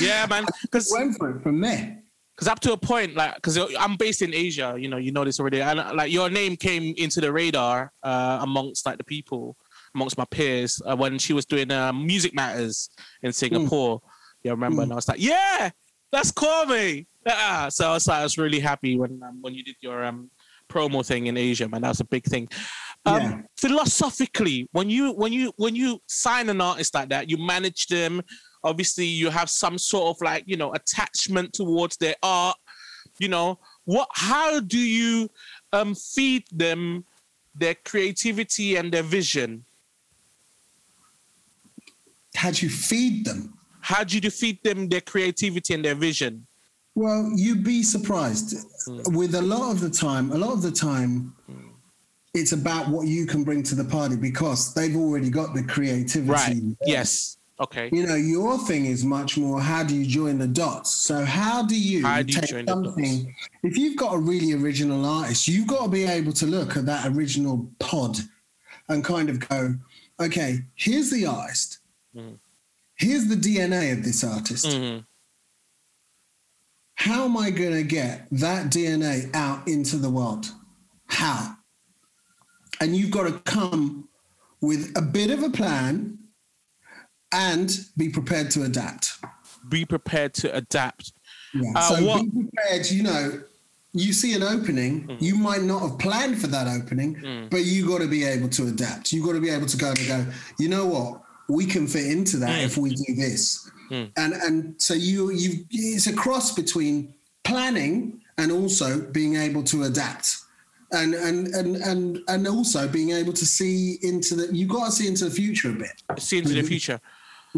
Yeah, 0.00 0.26
man. 0.28 0.46
Because 0.62 0.92
Went 0.92 1.16
for 1.16 1.36
it 1.36 1.42
from 1.42 1.60
there. 1.60 1.97
Because 2.38 2.46
up 2.46 2.60
to 2.60 2.72
a 2.72 2.76
point, 2.76 3.16
like, 3.16 3.34
because 3.34 3.58
I'm 3.76 3.96
based 3.96 4.22
in 4.22 4.32
Asia, 4.32 4.76
you 4.78 4.88
know, 4.88 4.96
you 4.96 5.10
know 5.10 5.24
this 5.24 5.40
already, 5.40 5.60
and 5.60 5.80
like 5.96 6.12
your 6.12 6.30
name 6.30 6.54
came 6.54 6.94
into 6.96 7.20
the 7.20 7.32
radar 7.32 7.92
uh, 8.04 8.38
amongst 8.42 8.86
like 8.86 8.96
the 8.96 9.02
people, 9.02 9.56
amongst 9.92 10.16
my 10.16 10.24
peers, 10.30 10.80
uh, 10.86 10.94
when 10.94 11.18
she 11.18 11.32
was 11.32 11.44
doing 11.44 11.72
uh, 11.72 11.92
Music 11.92 12.32
Matters 12.34 12.90
in 13.22 13.32
Singapore. 13.32 14.00
You 14.44 14.52
remember? 14.52 14.82
And 14.82 14.92
I 14.92 14.94
was 14.94 15.08
like, 15.08 15.20
yeah, 15.20 15.70
that's 16.12 16.30
Kwame. 16.30 17.06
Yeah. 17.26 17.68
So 17.70 17.90
I 17.90 17.94
was 17.94 18.06
like, 18.06 18.18
I 18.20 18.22
was 18.22 18.38
really 18.38 18.60
happy 18.60 18.96
when 18.96 19.20
um, 19.26 19.38
when 19.40 19.52
you 19.54 19.64
did 19.64 19.74
your 19.80 20.04
um, 20.04 20.30
promo 20.68 21.04
thing 21.04 21.26
in 21.26 21.36
Asia, 21.36 21.68
man. 21.68 21.82
That 21.82 21.88
was 21.88 22.00
a 22.00 22.04
big 22.04 22.24
thing. 22.24 22.48
Um, 23.04 23.16
Yeah. 23.20 23.40
Philosophically, 23.56 24.68
when 24.70 24.88
you 24.90 25.10
when 25.12 25.32
you 25.32 25.52
when 25.56 25.74
you 25.74 25.98
sign 26.06 26.48
an 26.50 26.60
artist 26.60 26.94
like 26.94 27.08
that, 27.08 27.28
you 27.28 27.36
manage 27.36 27.88
them. 27.88 28.22
Obviously, 28.64 29.06
you 29.06 29.30
have 29.30 29.50
some 29.50 29.78
sort 29.78 30.16
of 30.16 30.22
like 30.22 30.44
you 30.46 30.56
know 30.56 30.72
attachment 30.74 31.52
towards 31.52 31.96
their 31.96 32.16
art. 32.22 32.56
You 33.18 33.28
know 33.28 33.58
what? 33.84 34.08
How 34.12 34.60
do 34.60 34.78
you 34.78 35.30
um, 35.72 35.94
feed 35.94 36.44
them 36.52 37.04
their 37.54 37.74
creativity 37.74 38.76
and 38.76 38.92
their 38.92 39.02
vision? 39.02 39.64
How 42.36 42.50
do 42.50 42.66
you 42.66 42.70
feed 42.70 43.24
them? 43.24 43.58
How 43.80 44.04
do 44.04 44.18
you 44.18 44.30
feed 44.30 44.62
them 44.62 44.88
their 44.88 45.00
creativity 45.00 45.74
and 45.74 45.84
their 45.84 45.94
vision? 45.94 46.46
Well, 46.94 47.30
you'd 47.34 47.64
be 47.64 47.82
surprised. 47.82 48.56
With 49.06 49.34
a 49.34 49.42
lot 49.42 49.70
of 49.70 49.80
the 49.80 49.90
time, 49.90 50.32
a 50.32 50.36
lot 50.36 50.52
of 50.52 50.62
the 50.62 50.70
time, 50.70 51.34
it's 52.34 52.52
about 52.52 52.88
what 52.88 53.06
you 53.06 53.24
can 53.24 53.44
bring 53.44 53.62
to 53.64 53.74
the 53.74 53.84
party 53.84 54.16
because 54.16 54.74
they've 54.74 54.96
already 54.96 55.30
got 55.30 55.54
the 55.54 55.62
creativity. 55.62 56.30
Right. 56.30 56.60
there. 56.60 56.76
Yes. 56.86 57.37
Okay. 57.60 57.90
You 57.92 58.06
know, 58.06 58.14
your 58.14 58.56
thing 58.58 58.86
is 58.86 59.04
much 59.04 59.36
more 59.36 59.60
how 59.60 59.82
do 59.82 59.94
you 59.96 60.06
join 60.06 60.38
the 60.38 60.46
dots? 60.46 60.90
So 60.92 61.24
how 61.24 61.62
do 61.64 61.78
you 61.78 62.04
How 62.06 62.22
do 62.22 62.32
you 62.32 62.40
take 62.40 62.50
join 62.50 62.64
the 62.66 62.74
dots? 62.74 62.86
something 62.86 63.34
if 63.64 63.76
you've 63.76 63.96
got 63.96 64.14
a 64.14 64.18
really 64.18 64.52
original 64.52 65.04
artist, 65.04 65.48
you've 65.48 65.66
got 65.66 65.84
to 65.84 65.88
be 65.90 66.04
able 66.04 66.32
to 66.34 66.46
look 66.46 66.76
at 66.76 66.86
that 66.86 67.06
original 67.08 67.68
pod 67.80 68.18
and 68.88 69.04
kind 69.04 69.28
of 69.28 69.46
go, 69.48 69.74
okay, 70.20 70.60
here's 70.76 71.10
the 71.10 71.26
artist. 71.26 71.78
Mhm. 72.16 72.38
Here's 72.94 73.26
the 73.26 73.36
DNA 73.36 73.92
of 73.92 74.04
this 74.04 74.22
artist. 74.24 74.64
Mhm. 74.66 75.04
How 76.94 77.24
am 77.24 77.36
I 77.36 77.50
going 77.50 77.72
to 77.74 77.82
get 77.84 78.26
that 78.32 78.70
DNA 78.70 79.30
out 79.34 79.66
into 79.68 79.96
the 79.98 80.10
world? 80.10 80.52
How? 81.06 81.56
And 82.80 82.96
you've 82.96 83.10
got 83.10 83.24
to 83.24 83.38
come 83.40 84.08
with 84.60 84.92
a 84.96 85.02
bit 85.02 85.30
of 85.30 85.42
a 85.42 85.50
plan 85.50 86.18
and 87.32 87.86
be 87.96 88.08
prepared 88.08 88.50
to 88.52 88.62
adapt. 88.64 89.12
Be 89.68 89.84
prepared 89.84 90.34
to 90.34 90.54
adapt. 90.54 91.12
Yeah. 91.54 91.72
Uh, 91.76 91.96
so 91.96 92.04
what- 92.04 92.22
be 92.24 92.30
prepared, 92.42 92.90
you 92.90 93.02
know, 93.02 93.42
you 93.92 94.12
see 94.12 94.34
an 94.34 94.42
opening, 94.42 95.06
Mm-hmm. 95.06 95.24
you 95.24 95.34
might 95.36 95.62
not 95.62 95.80
have 95.82 95.98
planned 95.98 96.40
for 96.40 96.46
that 96.48 96.66
opening, 96.68 97.16
Mm. 97.16 97.50
but 97.50 97.64
you 97.64 97.86
got 97.86 98.00
to 98.00 98.06
be 98.08 98.24
able 98.24 98.48
to 98.50 98.68
adapt. 98.68 99.12
You 99.12 99.24
got 99.24 99.32
to 99.32 99.40
be 99.40 99.48
able 99.50 99.66
to 99.66 99.76
go 99.76 99.88
and 99.90 100.06
go, 100.06 100.26
you 100.58 100.68
know 100.68 100.86
what? 100.86 101.22
We 101.48 101.64
can 101.64 101.86
fit 101.86 102.06
into 102.06 102.36
that 102.38 102.60
Mm. 102.60 102.64
if 102.66 102.76
we 102.76 102.90
do 102.94 103.14
this. 103.14 103.68
Mm. 103.90 104.10
And 104.16 104.34
and 104.34 104.74
so 104.76 104.92
you 104.94 105.30
you 105.30 105.64
it's 105.70 106.06
a 106.06 106.12
cross 106.12 106.52
between 106.54 107.14
planning 107.44 108.20
and 108.36 108.52
also 108.52 109.00
being 109.00 109.36
able 109.36 109.62
to 109.64 109.84
adapt. 109.84 110.36
And 110.92 111.14
and 111.14 111.48
and 111.48 111.76
and 111.76 112.20
and 112.28 112.46
also 112.46 112.86
being 112.88 113.10
able 113.10 113.32
to 113.32 113.46
see 113.46 113.98
into 114.02 114.34
the 114.36 114.54
you 114.54 114.66
got 114.66 114.86
to 114.86 114.92
see 114.92 115.06
into 115.06 115.24
the 115.24 115.30
future 115.30 115.70
a 115.70 115.72
bit 115.72 116.02
See 116.18 116.38
into 116.38 116.52
the 116.52 116.62
future. 116.62 117.00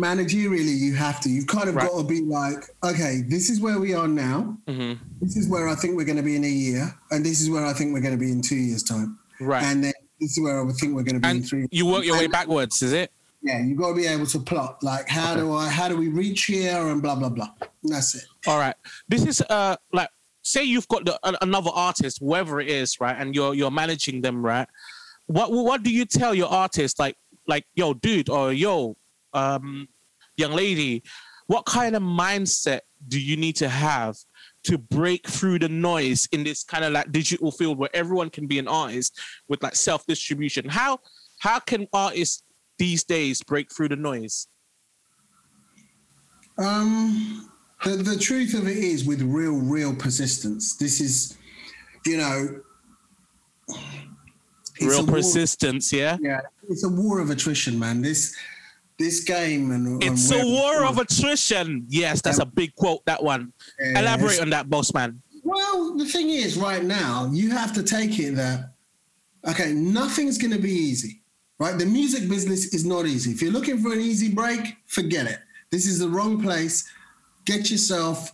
Managerially 0.00 0.76
you 0.76 0.94
have 0.94 1.20
to 1.20 1.28
you've 1.28 1.46
kind 1.46 1.68
of 1.68 1.74
Right. 1.74 1.88
got 1.88 1.98
to 1.98 2.04
be 2.04 2.22
like 2.22 2.64
okay 2.82 3.22
this 3.28 3.50
is 3.50 3.60
where 3.60 3.78
we 3.78 3.94
are 3.94 4.08
now 4.08 4.56
hmm 4.66 4.94
this 5.20 5.36
is 5.36 5.48
where 5.48 5.68
i 5.68 5.74
think 5.74 5.96
we're 5.96 6.04
going 6.06 6.16
to 6.16 6.22
be 6.22 6.36
in 6.36 6.44
a 6.44 6.48
year 6.48 6.92
and 7.10 7.24
this 7.24 7.40
is 7.40 7.50
where 7.50 7.64
i 7.66 7.72
think 7.72 7.92
we're 7.92 8.00
going 8.00 8.14
to 8.18 8.24
be 8.26 8.32
in 8.32 8.40
two 8.42 8.56
years 8.56 8.82
time 8.82 9.18
Right. 9.40 9.62
and 9.62 9.84
then 9.84 9.92
this 10.20 10.36
is 10.36 10.42
where 10.42 10.66
i 10.66 10.72
think 10.72 10.94
we're 10.94 11.02
going 11.02 11.20
to 11.20 11.26
be 11.28 11.36
in 11.36 11.42
three 11.42 11.66
you 11.70 11.86
work 11.86 12.04
your 12.04 12.16
way 12.18 12.26
backwards, 12.26 12.82
is 12.82 12.92
it? 12.92 13.10
yeah 13.42 13.58
you've 13.60 13.78
got 13.78 13.90
to 13.90 13.94
be 13.94 14.06
able 14.06 14.26
to 14.26 14.38
plot 14.38 14.82
like 14.82 15.08
how 15.08 15.34
do 15.36 15.52
i 15.52 15.68
how 15.68 15.88
do 15.88 15.96
we 15.96 16.08
reach 16.08 16.44
here 16.44 16.88
and 16.88 17.02
blah 17.02 17.14
blah 17.14 17.28
blah 17.28 17.48
and 17.60 17.92
that's 17.94 18.14
it 18.14 18.24
All 18.46 18.58
right. 18.58 18.74
This 19.08 19.24
is 19.26 19.42
uh 19.48 19.76
like 19.92 20.08
say 20.42 20.64
you've 20.64 20.88
got 20.88 21.04
the, 21.04 21.18
another 21.42 21.70
artist, 21.72 22.18
whoever 22.20 22.60
it 22.60 22.68
is, 22.68 22.98
right, 23.00 23.16
and 23.18 23.34
you're 23.34 23.54
you're 23.54 23.70
managing 23.70 24.20
them, 24.22 24.44
right? 24.44 24.68
What 25.26 25.52
what 25.52 25.82
do 25.82 25.90
you 25.90 26.04
tell 26.04 26.34
your 26.34 26.48
artist 26.48 26.98
like 26.98 27.16
like 27.46 27.64
yo 27.74 27.94
dude 27.94 28.28
or 28.28 28.52
yo 28.52 28.96
um 29.32 29.88
young 30.36 30.52
lady, 30.52 31.02
what 31.46 31.64
kind 31.66 31.96
of 31.96 32.02
mindset 32.02 32.80
do 33.08 33.20
you 33.20 33.36
need 33.36 33.56
to 33.56 33.68
have 33.68 34.16
to 34.64 34.78
break 34.78 35.26
through 35.26 35.58
the 35.58 35.68
noise 35.68 36.28
in 36.32 36.44
this 36.44 36.62
kind 36.62 36.84
of 36.84 36.92
like 36.92 37.10
digital 37.12 37.50
field 37.50 37.78
where 37.78 37.90
everyone 37.94 38.30
can 38.30 38.46
be 38.46 38.58
an 38.58 38.68
artist 38.68 39.18
with 39.48 39.62
like 39.62 39.74
self 39.74 40.06
distribution? 40.06 40.68
How 40.68 40.98
how 41.38 41.58
can 41.58 41.86
artists 41.92 42.42
these 42.78 43.04
days 43.04 43.42
break 43.42 43.72
through 43.74 43.88
the 43.88 43.96
noise? 43.96 44.46
um 46.58 47.48
the, 47.84 47.90
the 47.90 48.16
truth 48.18 48.52
of 48.54 48.68
it 48.68 48.76
is 48.76 49.04
with 49.04 49.22
real 49.22 49.56
real 49.56 49.94
persistence 49.94 50.76
this 50.76 51.00
is 51.00 51.38
you 52.04 52.16
know 52.18 52.60
Real 54.80 55.04
war- 55.04 55.16
persistence, 55.16 55.92
yeah. 55.92 56.16
yeah 56.22 56.40
it's 56.68 56.84
a 56.84 56.88
war 56.88 57.20
of 57.20 57.30
attrition 57.30 57.78
man 57.78 58.00
this 58.02 58.34
this 59.00 59.20
game 59.20 59.72
and 59.72 59.86
and 59.86 60.02
It's 60.04 60.30
a 60.30 60.44
war 60.44 60.84
of 60.84 60.98
attrition. 60.98 61.86
Yes, 61.88 62.20
that's 62.20 62.38
a 62.38 62.46
big 62.46 62.74
quote. 62.76 63.04
That 63.06 63.22
one. 63.22 63.52
Yeah, 63.80 64.00
Elaborate 64.00 64.40
on 64.40 64.50
that, 64.50 64.70
boss 64.70 64.94
man. 64.94 65.20
Well, 65.42 65.96
the 65.96 66.04
thing 66.04 66.28
is, 66.28 66.56
right 66.56 66.84
now, 66.84 67.28
you 67.32 67.50
have 67.50 67.72
to 67.72 67.82
take 67.82 68.18
it 68.18 68.36
that, 68.36 68.74
okay, 69.48 69.72
nothing's 69.72 70.38
going 70.38 70.52
to 70.52 70.58
be 70.58 70.70
easy, 70.70 71.22
right? 71.58 71.76
The 71.76 71.86
music 71.86 72.28
business 72.28 72.74
is 72.74 72.84
not 72.84 73.06
easy. 73.06 73.32
If 73.32 73.42
you're 73.42 73.50
looking 73.50 73.78
for 73.78 73.92
an 73.92 74.00
easy 74.00 74.32
break, 74.32 74.76
forget 74.86 75.26
it. 75.26 75.38
This 75.70 75.86
is 75.86 75.98
the 75.98 76.08
wrong 76.08 76.42
place. 76.42 76.88
Get 77.46 77.70
yourself, 77.70 78.32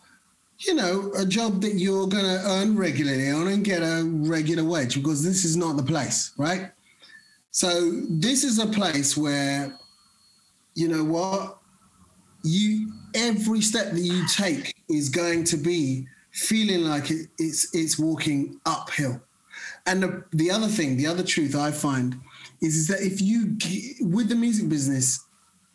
you 0.59 0.75
know, 0.75 1.13
a 1.17 1.25
job 1.25 1.63
that 1.63 1.75
you're 1.75 2.09
going 2.09 2.25
to 2.25 2.43
earn 2.45 2.77
regularly 2.77 3.31
on 3.31 3.47
and 3.49 3.65
get 3.65 3.83
a 3.83 4.03
regular 4.05 4.65
wage 4.65 4.97
because 4.97 5.23
this 5.23 5.45
is 5.45 5.57
not 5.57 5.77
the 5.77 5.83
place, 5.83 6.33
right? 6.37 6.73
So, 7.53 8.03
this 8.11 8.45
is 8.45 8.59
a 8.59 8.67
place 8.67 9.17
where, 9.17 9.79
you 10.77 10.87
know 10.89 11.03
what? 11.05 11.59
you 12.43 12.93
every 13.15 13.61
step 13.61 13.91
that 13.93 14.01
you 14.01 14.25
take 14.29 14.73
is 14.89 15.09
going 15.09 15.43
to 15.43 15.57
be 15.57 16.07
feeling 16.31 16.83
like 16.83 17.11
it, 17.11 17.27
it's 17.39 17.75
it's 17.75 17.99
walking 17.99 18.61
uphill 18.67 19.21
and 19.87 20.03
the, 20.03 20.25
the 20.33 20.49
other 20.51 20.69
thing 20.69 20.97
the 20.97 21.07
other 21.07 21.25
truth 21.25 21.57
i 21.57 21.73
find 21.73 22.15
is, 22.63 22.77
is 22.77 22.87
that 22.87 23.01
if 23.01 23.21
you 23.21 23.57
with 24.07 24.29
the 24.29 24.35
music 24.35 24.69
business 24.69 25.27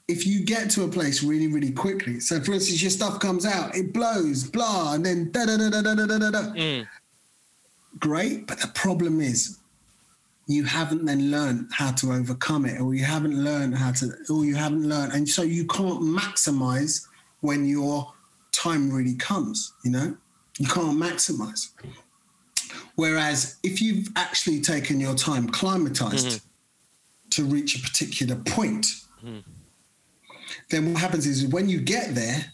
if 0.07 0.25
you 0.25 0.45
get 0.45 0.69
to 0.69 0.83
a 0.83 0.87
place 0.87 1.23
really 1.23 1.47
really 1.47 1.71
quickly 1.73 2.19
so 2.21 2.39
for 2.39 2.53
instance 2.53 2.81
your 2.81 2.91
stuff 2.91 3.19
comes 3.19 3.45
out 3.45 3.75
it 3.75 3.91
blows 3.91 4.43
blah 4.45 4.93
and 4.93 5.05
then 5.05 5.29
da 5.31 5.45
da 5.45 5.57
da 5.57 5.69
da 5.69 5.81
da 5.81 6.05
da 6.05 6.17
da 6.17 6.31
da 6.31 6.41
Mm. 6.53 6.87
great 7.99 8.47
but 8.47 8.59
the 8.61 8.67
problem 8.69 9.19
is 9.19 9.57
you 10.47 10.63
haven't 10.63 11.05
then 11.05 11.31
learned 11.31 11.67
how 11.71 11.91
to 11.91 12.11
overcome 12.11 12.65
it 12.65 12.81
or 12.81 12.93
you 12.93 13.03
haven't 13.05 13.41
learned 13.43 13.75
how 13.77 13.91
to 13.91 14.11
or 14.29 14.43
you 14.45 14.55
haven't 14.55 14.87
learned 14.87 15.13
and 15.13 15.27
so 15.29 15.41
you 15.43 15.65
can't 15.67 16.01
maximize 16.01 17.07
when 17.41 17.65
your 17.65 18.11
time 18.51 18.91
really 18.91 19.15
comes 19.15 19.73
you 19.83 19.91
know 19.91 20.15
you 20.57 20.67
can't 20.67 20.97
maximize 20.99 21.69
whereas 22.95 23.57
if 23.63 23.81
you've 23.81 24.07
actually 24.15 24.59
taken 24.61 24.99
your 24.99 25.15
time 25.15 25.47
climatized 25.49 26.41
to 27.29 27.43
reach 27.45 27.77
a 27.77 27.81
particular 27.81 28.35
point 28.35 28.87
Mhm. 29.23 29.43
then 30.69 30.91
what 30.91 30.99
happens 31.01 31.25
is 31.27 31.45
when 31.47 31.69
you 31.69 31.79
get 31.79 32.13
there 32.15 32.51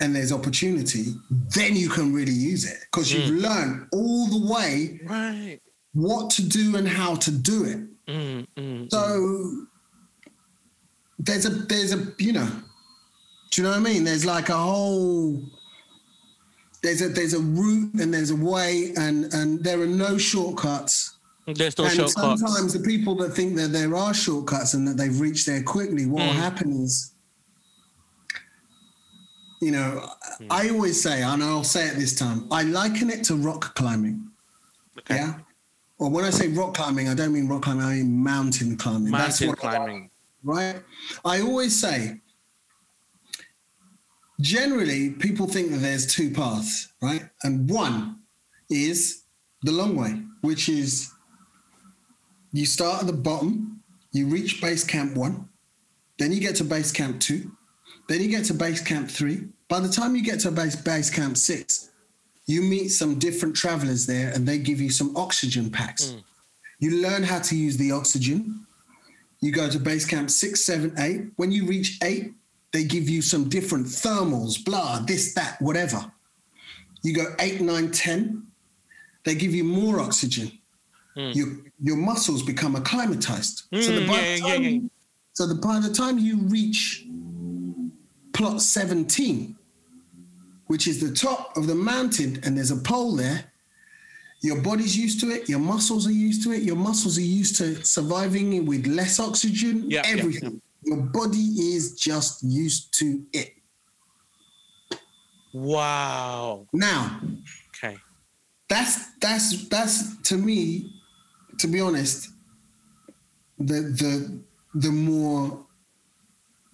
and 0.00 0.14
there's 0.16 0.32
opportunity 0.32 1.14
then 1.54 1.76
you 1.76 1.88
can 1.88 2.12
really 2.12 2.32
use 2.32 2.64
it 2.64 2.78
because 2.90 3.12
you've 3.12 3.30
learned 3.30 3.86
all 3.92 4.26
the 4.26 4.52
way 4.52 5.00
Right. 5.04 5.60
What 5.96 6.30
to 6.30 6.42
do 6.46 6.76
and 6.76 6.86
how 6.86 7.14
to 7.16 7.30
do 7.30 7.64
it. 7.64 7.78
Mm, 8.06 8.46
mm, 8.56 8.90
So 8.90 9.66
there's 11.18 11.46
a 11.46 11.50
there's 11.50 11.92
a 11.94 12.12
you 12.18 12.32
know, 12.32 12.48
do 13.50 13.60
you 13.60 13.62
know 13.64 13.70
what 13.70 13.80
I 13.80 13.82
mean? 13.82 14.04
There's 14.04 14.24
like 14.26 14.48
a 14.50 14.56
whole 14.56 15.42
there's 16.82 17.00
a 17.02 17.08
there's 17.08 17.32
a 17.34 17.40
route 17.40 17.94
and 17.94 18.12
there's 18.12 18.30
a 18.30 18.36
way 18.36 18.92
and 18.96 19.32
and 19.32 19.64
there 19.64 19.80
are 19.80 19.86
no 19.86 20.18
shortcuts. 20.18 21.16
mm. 21.48 21.56
There's 21.56 21.76
no 21.78 21.84
and 21.86 21.94
shortcuts. 21.94 22.40
sometimes 22.42 22.72
the 22.74 22.80
people 22.80 23.14
that 23.16 23.30
think 23.30 23.56
that 23.56 23.72
there 23.72 23.96
are 23.96 24.12
shortcuts 24.12 24.74
and 24.74 24.86
that 24.86 24.96
they've 24.98 25.18
reached 25.18 25.46
there 25.46 25.62
quickly, 25.62 26.04
what 26.06 26.26
will 26.26 26.32
Mm. 26.34 26.36
happen 26.48 26.72
is 26.84 27.12
you 29.62 29.70
know, 29.72 30.06
Mm. 30.38 30.48
I 30.50 30.68
always 30.68 31.00
say, 31.00 31.22
and 31.22 31.42
I'll 31.42 31.64
say 31.64 31.88
it 31.88 31.94
this 31.96 32.14
time, 32.14 32.46
I 32.52 32.62
liken 32.62 33.08
it 33.08 33.24
to 33.24 33.36
rock 33.36 33.74
climbing. 33.74 34.28
Okay. 34.98 35.16
Yeah. 35.16 35.38
Or 35.98 36.10
when 36.10 36.24
I 36.24 36.30
say 36.30 36.48
rock 36.48 36.74
climbing, 36.74 37.08
I 37.08 37.14
don't 37.14 37.32
mean 37.32 37.48
rock 37.48 37.62
climbing, 37.62 37.84
I 37.84 37.94
mean 37.94 38.22
mountain 38.22 38.76
climbing. 38.76 39.12
That's 39.12 39.40
Mountain 39.40 39.48
what 39.48 39.64
I 39.64 39.66
like, 39.66 39.76
climbing. 39.76 40.10
right? 40.42 40.82
I 41.24 41.40
always 41.40 41.78
say, 41.78 42.20
generally, 44.40 45.10
people 45.10 45.46
think 45.46 45.70
that 45.70 45.78
there's 45.78 46.06
two 46.06 46.30
paths, 46.30 46.92
right? 47.00 47.22
And 47.42 47.68
one 47.70 48.20
is 48.68 49.22
the 49.62 49.72
long 49.72 49.96
way, 49.96 50.22
which 50.42 50.68
is 50.68 51.10
you 52.52 52.66
start 52.66 53.00
at 53.00 53.06
the 53.06 53.12
bottom, 53.14 53.82
you 54.12 54.26
reach 54.26 54.60
base 54.60 54.84
camp 54.84 55.16
one, 55.16 55.48
then 56.18 56.32
you 56.32 56.40
get 56.40 56.56
to 56.56 56.64
base 56.64 56.92
camp 56.92 57.20
two, 57.20 57.50
then 58.08 58.20
you 58.20 58.28
get 58.28 58.44
to 58.46 58.54
base 58.54 58.80
camp 58.80 59.10
three. 59.10 59.48
By 59.68 59.80
the 59.80 59.88
time 59.88 60.14
you 60.14 60.22
get 60.22 60.40
to 60.40 60.50
base, 60.50 60.76
base 60.76 61.10
camp 61.10 61.36
six, 61.36 61.90
you 62.46 62.62
meet 62.62 62.88
some 62.88 63.18
different 63.18 63.56
travelers 63.56 64.06
there 64.06 64.30
and 64.32 64.46
they 64.46 64.58
give 64.58 64.80
you 64.80 64.90
some 64.90 65.16
oxygen 65.16 65.70
packs. 65.70 66.06
Mm. 66.06 66.22
You 66.78 67.02
learn 67.02 67.22
how 67.22 67.40
to 67.40 67.56
use 67.56 67.76
the 67.76 67.92
oxygen. 67.92 68.66
You 69.40 69.52
go 69.52 69.68
to 69.68 69.78
base 69.78 70.04
camp 70.06 70.30
six, 70.30 70.60
seven, 70.64 70.94
eight. 70.98 71.22
When 71.36 71.50
you 71.50 71.66
reach 71.66 71.98
eight, 72.02 72.32
they 72.72 72.84
give 72.84 73.08
you 73.08 73.22
some 73.22 73.48
different 73.48 73.86
thermals, 73.86 74.64
blah, 74.64 75.00
this, 75.00 75.34
that, 75.34 75.60
whatever. 75.60 76.10
You 77.02 77.14
go 77.14 77.34
eight, 77.40 77.60
nine, 77.60 77.90
ten. 77.90 78.46
They 79.24 79.34
give 79.34 79.54
you 79.54 79.64
more 79.64 80.00
oxygen. 80.00 80.52
Mm. 81.16 81.34
Your 81.34 81.46
your 81.80 81.96
muscles 81.96 82.42
become 82.42 82.76
acclimatized. 82.76 83.62
so, 83.72 83.92
the, 83.92 84.00
Mm, 84.02 84.06
by 84.06 84.20
yeah, 84.20 84.36
the 84.36 84.48
yeah, 84.62 84.68
yeah. 84.68 84.80
so 85.32 85.46
the, 85.46 85.54
by 85.54 85.80
the 85.80 85.92
time 85.92 86.18
you 86.18 86.36
reach 86.38 87.06
plot 88.32 88.60
17, 88.60 89.56
which 90.66 90.86
is 90.88 91.00
the 91.00 91.14
top 91.14 91.56
of 91.56 91.66
the 91.66 91.74
mountain, 91.74 92.40
and 92.44 92.56
there's 92.56 92.70
a 92.70 92.76
pole 92.76 93.16
there, 93.16 93.44
your 94.42 94.60
body's 94.60 94.96
used 94.96 95.20
to 95.20 95.30
it, 95.30 95.48
your 95.48 95.58
muscles 95.58 96.06
are 96.06 96.12
used 96.12 96.42
to 96.44 96.52
it, 96.52 96.62
your 96.62 96.76
muscles 96.76 97.16
are 97.18 97.22
used 97.22 97.56
to 97.56 97.82
surviving 97.84 98.66
with 98.66 98.86
less 98.86 99.18
oxygen, 99.18 99.90
Yeah, 99.90 100.02
yeah, 100.04 100.12
everything. 100.18 100.60
Your 100.82 100.98
body 100.98 101.38
is 101.38 101.94
just 101.94 102.44
used 102.44 102.94
to 102.98 103.24
it. 103.32 103.54
Wow. 105.52 106.66
Now, 106.72 107.20
Okay. 107.70 107.98
that's 108.68 109.10
that's 109.20 109.68
that's 109.68 110.16
to 110.28 110.36
me, 110.36 110.92
to 111.58 111.66
be 111.66 111.80
honest, 111.80 112.28
the 113.58 113.80
the 113.82 114.38
the 114.74 114.90
more 114.92 115.64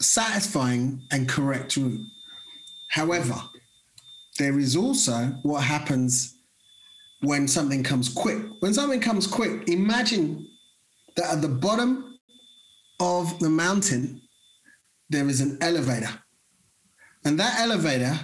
satisfying 0.01 1.01
and 1.13 1.29
correct 1.29 1.77
route. 1.77 2.01
However, 2.91 3.41
there 4.39 4.59
is 4.59 4.77
also 4.77 5.35
what 5.43 5.63
happens 5.63 6.39
when 7.21 7.47
something 7.47 7.83
comes 7.83 8.09
quick. 8.09 8.39
When 8.61 8.75
something 8.75 9.01
comes 9.01 9.27
quick, 9.27 9.69
imagine 9.69 10.47
that 11.17 11.33
at 11.35 11.43
the 11.43 11.49
bottom 11.49 12.19
of 13.01 13.39
the 13.41 13.51
mountain 13.51 14.21
there 15.11 15.29
is 15.29 15.41
an 15.41 15.59
elevator. 15.61 16.09
And 17.25 17.39
that 17.39 17.61
elevator 17.61 18.19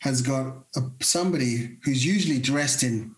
has 0.00 0.22
got 0.22 0.64
a, 0.76 0.80
somebody 1.00 1.78
who's 1.84 2.04
usually 2.06 2.38
dressed 2.38 2.82
in, 2.82 3.14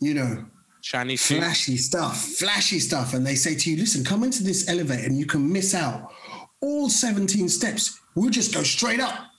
you 0.00 0.14
know, 0.14 0.46
Shiny 0.82 1.16
suit. 1.16 1.38
flashy 1.38 1.76
stuff, 1.76 2.16
flashy 2.16 2.78
stuff. 2.78 3.12
And 3.12 3.26
they 3.26 3.34
say 3.34 3.54
to 3.54 3.70
you, 3.70 3.76
listen, 3.76 4.04
come 4.04 4.22
into 4.22 4.42
this 4.42 4.68
elevator 4.68 5.04
and 5.04 5.18
you 5.18 5.26
can 5.26 5.52
miss 5.52 5.74
out 5.74 6.10
all 6.62 6.88
17 6.88 7.48
steps. 7.48 8.00
We'll 8.14 8.30
just 8.30 8.54
go 8.54 8.62
straight 8.62 9.00
up. 9.00 9.29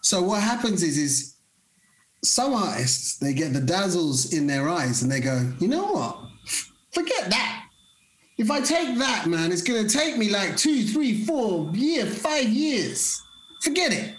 So 0.00 0.22
what 0.22 0.42
happens 0.42 0.82
is, 0.82 0.98
is 0.98 1.36
some 2.22 2.54
artists, 2.54 3.18
they 3.18 3.34
get 3.34 3.52
the 3.52 3.60
dazzles 3.60 4.32
in 4.32 4.46
their 4.46 4.68
eyes 4.68 5.02
and 5.02 5.10
they 5.10 5.20
go, 5.20 5.52
you 5.58 5.68
know 5.68 5.92
what? 5.92 6.18
Forget 6.92 7.30
that. 7.30 7.64
If 8.38 8.50
I 8.50 8.60
take 8.60 8.96
that, 8.98 9.26
man, 9.26 9.52
it's 9.52 9.62
gonna 9.62 9.88
take 9.88 10.16
me 10.16 10.30
like 10.30 10.56
two, 10.56 10.84
three, 10.84 11.24
four 11.24 11.70
year, 11.74 12.06
five 12.06 12.48
years. 12.48 13.20
Forget 13.62 13.92
it. 13.92 14.14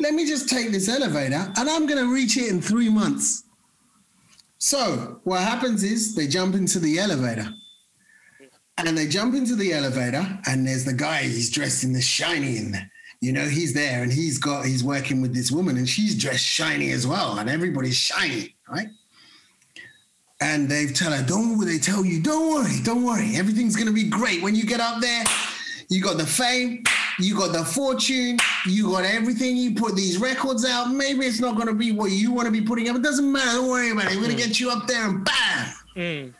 Let 0.00 0.14
me 0.14 0.26
just 0.26 0.48
take 0.48 0.70
this 0.70 0.88
elevator 0.88 1.52
and 1.56 1.70
I'm 1.70 1.86
gonna 1.86 2.06
reach 2.06 2.36
it 2.36 2.48
in 2.48 2.60
three 2.60 2.90
months. 2.90 3.44
So 4.58 5.20
what 5.24 5.40
happens 5.40 5.82
is 5.82 6.14
they 6.14 6.26
jump 6.26 6.54
into 6.54 6.78
the 6.78 6.98
elevator. 6.98 7.52
And 8.78 8.96
they 8.96 9.06
jump 9.06 9.34
into 9.34 9.54
the 9.54 9.72
elevator, 9.74 10.26
and 10.46 10.66
there's 10.66 10.84
the 10.84 10.94
guy, 10.94 11.22
he's 11.22 11.50
dressed 11.50 11.84
in 11.84 11.92
the 11.92 12.00
shiny 12.00 12.56
and 12.56 12.74
you 13.22 13.32
know, 13.32 13.46
he's 13.46 13.72
there 13.72 14.02
and 14.02 14.12
he's 14.12 14.36
got 14.36 14.66
he's 14.66 14.82
working 14.82 15.22
with 15.22 15.32
this 15.32 15.52
woman 15.52 15.76
and 15.76 15.88
she's 15.88 16.18
dressed 16.18 16.44
shiny 16.44 16.90
as 16.90 17.06
well, 17.06 17.38
and 17.38 17.48
everybody's 17.48 17.96
shiny, 17.96 18.56
right? 18.68 18.88
And 20.40 20.68
they 20.68 20.86
tell 20.86 21.12
her, 21.12 21.24
don't 21.24 21.64
they 21.64 21.78
tell 21.78 22.04
you, 22.04 22.20
don't 22.20 22.52
worry, 22.52 22.80
don't 22.82 23.04
worry, 23.04 23.36
everything's 23.36 23.76
gonna 23.76 23.92
be 23.92 24.08
great. 24.08 24.42
When 24.42 24.56
you 24.56 24.64
get 24.64 24.80
up 24.80 25.00
there, 25.00 25.24
you 25.88 26.02
got 26.02 26.18
the 26.18 26.26
fame, 26.26 26.82
you 27.20 27.36
got 27.36 27.52
the 27.52 27.64
fortune, 27.64 28.38
you 28.66 28.90
got 28.90 29.04
everything. 29.04 29.56
You 29.56 29.76
put 29.76 29.94
these 29.94 30.18
records 30.18 30.64
out. 30.64 30.90
Maybe 30.90 31.24
it's 31.24 31.38
not 31.38 31.56
gonna 31.56 31.74
be 31.74 31.92
what 31.92 32.10
you 32.10 32.32
want 32.32 32.46
to 32.46 32.52
be 32.52 32.60
putting 32.60 32.88
up. 32.88 32.96
It 32.96 33.02
doesn't 33.02 33.30
matter. 33.30 33.58
Don't 33.58 33.70
worry 33.70 33.90
about 33.90 34.10
it. 34.10 34.16
We're 34.16 34.22
gonna 34.22 34.34
get 34.34 34.58
you 34.58 34.68
up 34.68 34.88
there 34.88 35.08
and 35.08 35.24
bam. 35.24 35.74
Mm. 35.94 36.34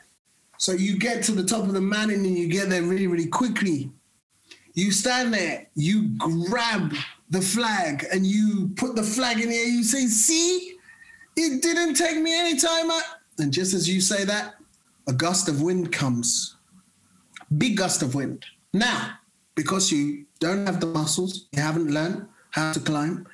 So 0.57 0.73
you 0.73 0.99
get 0.99 1.23
to 1.23 1.31
the 1.31 1.45
top 1.45 1.63
of 1.63 1.71
the 1.71 1.81
mountain 1.81 2.25
and 2.25 2.37
you 2.37 2.49
get 2.49 2.69
there 2.69 2.81
really, 2.81 3.07
really 3.07 3.27
quickly. 3.27 3.89
You 4.73 4.91
stand 4.91 5.33
there, 5.33 5.67
you 5.75 6.17
grab 6.49 6.93
the 7.29 7.41
flag 7.41 8.05
and 8.11 8.25
you 8.25 8.71
put 8.75 8.95
the 8.95 9.03
flag 9.03 9.39
in 9.39 9.49
the 9.49 9.55
air. 9.55 9.67
You 9.67 9.83
say, 9.83 10.07
"See, 10.07 10.77
it 11.35 11.61
didn't 11.61 11.95
take 11.95 12.19
me 12.21 12.33
any 12.33 12.57
time." 12.59 12.89
out." 12.89 13.03
And 13.39 13.51
just 13.51 13.73
as 13.73 13.87
you 13.87 14.01
say 14.01 14.23
that, 14.25 14.55
a 15.07 15.13
gust 15.13 15.47
of 15.49 15.61
wind 15.61 15.91
comes, 15.91 16.55
big 17.57 17.77
gust 17.77 18.01
of 18.01 18.15
wind. 18.15 18.45
Now, 18.73 19.19
because 19.55 19.91
you 19.91 20.25
don't 20.39 20.65
have 20.65 20.79
the 20.79 20.87
muscles, 20.87 21.47
you 21.51 21.61
haven't 21.61 21.91
learned 21.91 22.27
how 22.51 22.73
to 22.73 22.79
climb, 22.79 23.27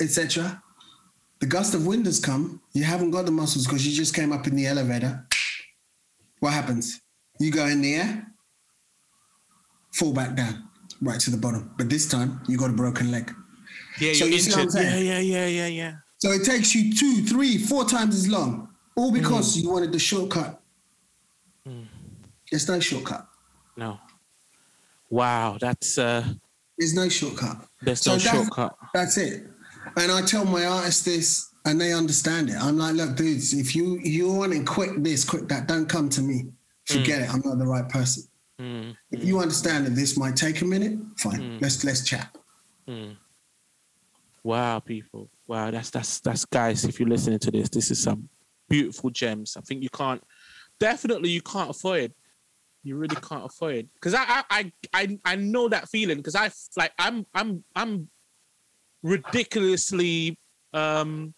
etc. 0.00 0.62
The 1.40 1.46
gust 1.46 1.74
of 1.74 1.86
wind 1.86 2.06
has 2.06 2.18
come. 2.18 2.60
You 2.72 2.84
haven't 2.84 3.10
got 3.10 3.26
the 3.26 3.32
muscles 3.32 3.66
because 3.66 3.86
you 3.86 3.92
just 3.94 4.14
came 4.14 4.32
up 4.32 4.46
in 4.46 4.56
the 4.56 4.66
elevator. 4.66 5.26
What 6.40 6.52
happens? 6.52 7.00
You 7.38 7.50
go 7.50 7.66
in 7.66 7.80
the 7.82 7.94
air, 7.94 8.33
fall 9.94 10.12
back 10.12 10.34
down, 10.34 10.68
right 11.00 11.20
to 11.20 11.30
the 11.30 11.36
bottom. 11.36 11.70
But 11.78 11.88
this 11.88 12.08
time 12.08 12.40
you 12.48 12.58
got 12.58 12.70
a 12.70 12.74
broken 12.74 13.10
leg. 13.10 13.32
Yeah, 14.00 14.12
So 14.12 14.24
you're 14.24 14.34
you 14.34 14.38
see 14.40 14.60
injured. 14.60 14.82
Yeah, 14.82 14.96
yeah, 14.96 15.18
yeah, 15.20 15.46
yeah, 15.46 15.66
yeah. 15.66 15.92
So 16.18 16.30
it 16.32 16.44
takes 16.44 16.74
you 16.74 16.92
two, 16.94 17.22
three, 17.24 17.58
four 17.58 17.84
times 17.84 18.14
as 18.16 18.28
long, 18.28 18.68
all 18.96 19.10
Mm. 19.10 19.14
because 19.20 19.56
you 19.56 19.70
wanted 19.70 19.92
the 19.92 19.98
shortcut. 19.98 20.60
There's 22.50 22.68
no 22.68 22.78
shortcut. 22.80 23.26
No. 23.76 23.98
Wow, 25.10 25.58
that's 25.60 25.98
uh 25.98 26.24
There's 26.78 26.94
no 26.94 27.08
shortcut. 27.08 27.56
there's 27.82 28.00
So 28.00 28.12
no 28.12 28.18
that's- 28.18 28.34
shortcut. 28.34 28.76
That's 28.94 29.16
it. 29.16 29.46
And 29.96 30.10
I 30.10 30.22
tell 30.22 30.44
my 30.44 30.64
artists 30.64 31.02
this, 31.04 31.50
and 31.66 31.80
they 31.80 31.92
understand 31.92 32.50
it. 32.50 32.56
I'm 32.56 32.76
like, 32.78 32.94
look, 32.94 33.16
dudes, 33.16 33.52
if 33.54 33.74
you 33.76 33.98
you 34.02 34.32
want 34.32 34.52
to 34.52 34.62
quick 34.64 34.90
this, 35.02 35.24
quick 35.24 35.46
that, 35.48 35.66
don't 35.68 35.88
come 35.88 36.08
to 36.10 36.20
me. 36.22 36.46
Forget 36.86 37.22
it. 37.22 37.32
I'm 37.32 37.42
not 37.44 37.58
the 37.58 37.66
right 37.66 37.88
person. 37.88 38.24
Mm, 38.60 38.96
If 39.10 39.24
you 39.24 39.40
understand 39.40 39.86
that 39.86 39.94
this 39.96 40.16
might 40.16 40.36
take 40.36 40.60
a 40.60 40.64
minute, 40.64 40.98
fine. 41.18 41.58
Let's 41.60 41.82
let's 41.84 42.04
chat. 42.04 42.36
mm. 42.88 43.16
Wow, 44.44 44.78
people. 44.80 45.30
Wow, 45.46 45.70
that's 45.70 45.90
that's 45.90 46.20
that's 46.20 46.44
guys. 46.44 46.84
If 46.84 47.00
you're 47.00 47.08
listening 47.08 47.38
to 47.40 47.50
this, 47.50 47.68
this 47.68 47.90
is 47.90 48.02
some 48.02 48.28
beautiful 48.68 49.10
gems. 49.10 49.56
I 49.56 49.60
think 49.62 49.82
you 49.82 49.88
can't 49.90 50.22
definitely 50.78 51.30
you 51.30 51.40
can't 51.42 51.70
afford. 51.70 52.12
You 52.82 52.96
really 52.96 53.16
can't 53.16 53.44
afford 53.46 53.88
because 53.94 54.12
I, 54.14 54.24
I 54.28 54.44
I 54.50 54.72
I 54.92 55.18
I 55.24 55.36
know 55.36 55.68
that 55.70 55.88
feeling 55.88 56.18
because 56.18 56.34
I 56.36 56.50
like 56.76 56.92
I'm 56.98 57.24
I'm 57.34 57.64
I'm 57.74 58.08
ridiculously 59.02 60.38
um 60.72 61.34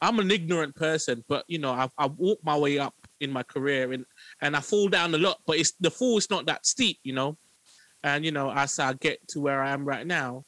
I'm 0.00 0.18
an 0.20 0.30
ignorant 0.30 0.74
person, 0.76 1.24
but 1.28 1.44
you 1.48 1.58
know 1.58 1.72
I've 1.72 1.92
I've 1.98 2.14
walked 2.16 2.44
my 2.44 2.56
way 2.56 2.78
up 2.78 2.94
in 3.20 3.30
my 3.32 3.42
career 3.42 3.92
and 3.92 4.04
and 4.40 4.56
I 4.56 4.60
fall 4.60 4.88
down 4.88 5.14
a 5.14 5.18
lot, 5.18 5.40
but 5.46 5.58
it's 5.58 5.72
the 5.80 5.90
fall 5.90 6.18
is 6.18 6.30
not 6.30 6.46
that 6.46 6.66
steep, 6.66 6.98
you 7.02 7.12
know. 7.12 7.36
And 8.02 8.24
you 8.24 8.32
know, 8.32 8.52
as 8.52 8.78
I 8.78 8.92
get 8.94 9.26
to 9.28 9.40
where 9.40 9.62
I 9.62 9.70
am 9.70 9.84
right 9.84 10.06
now, 10.06 10.44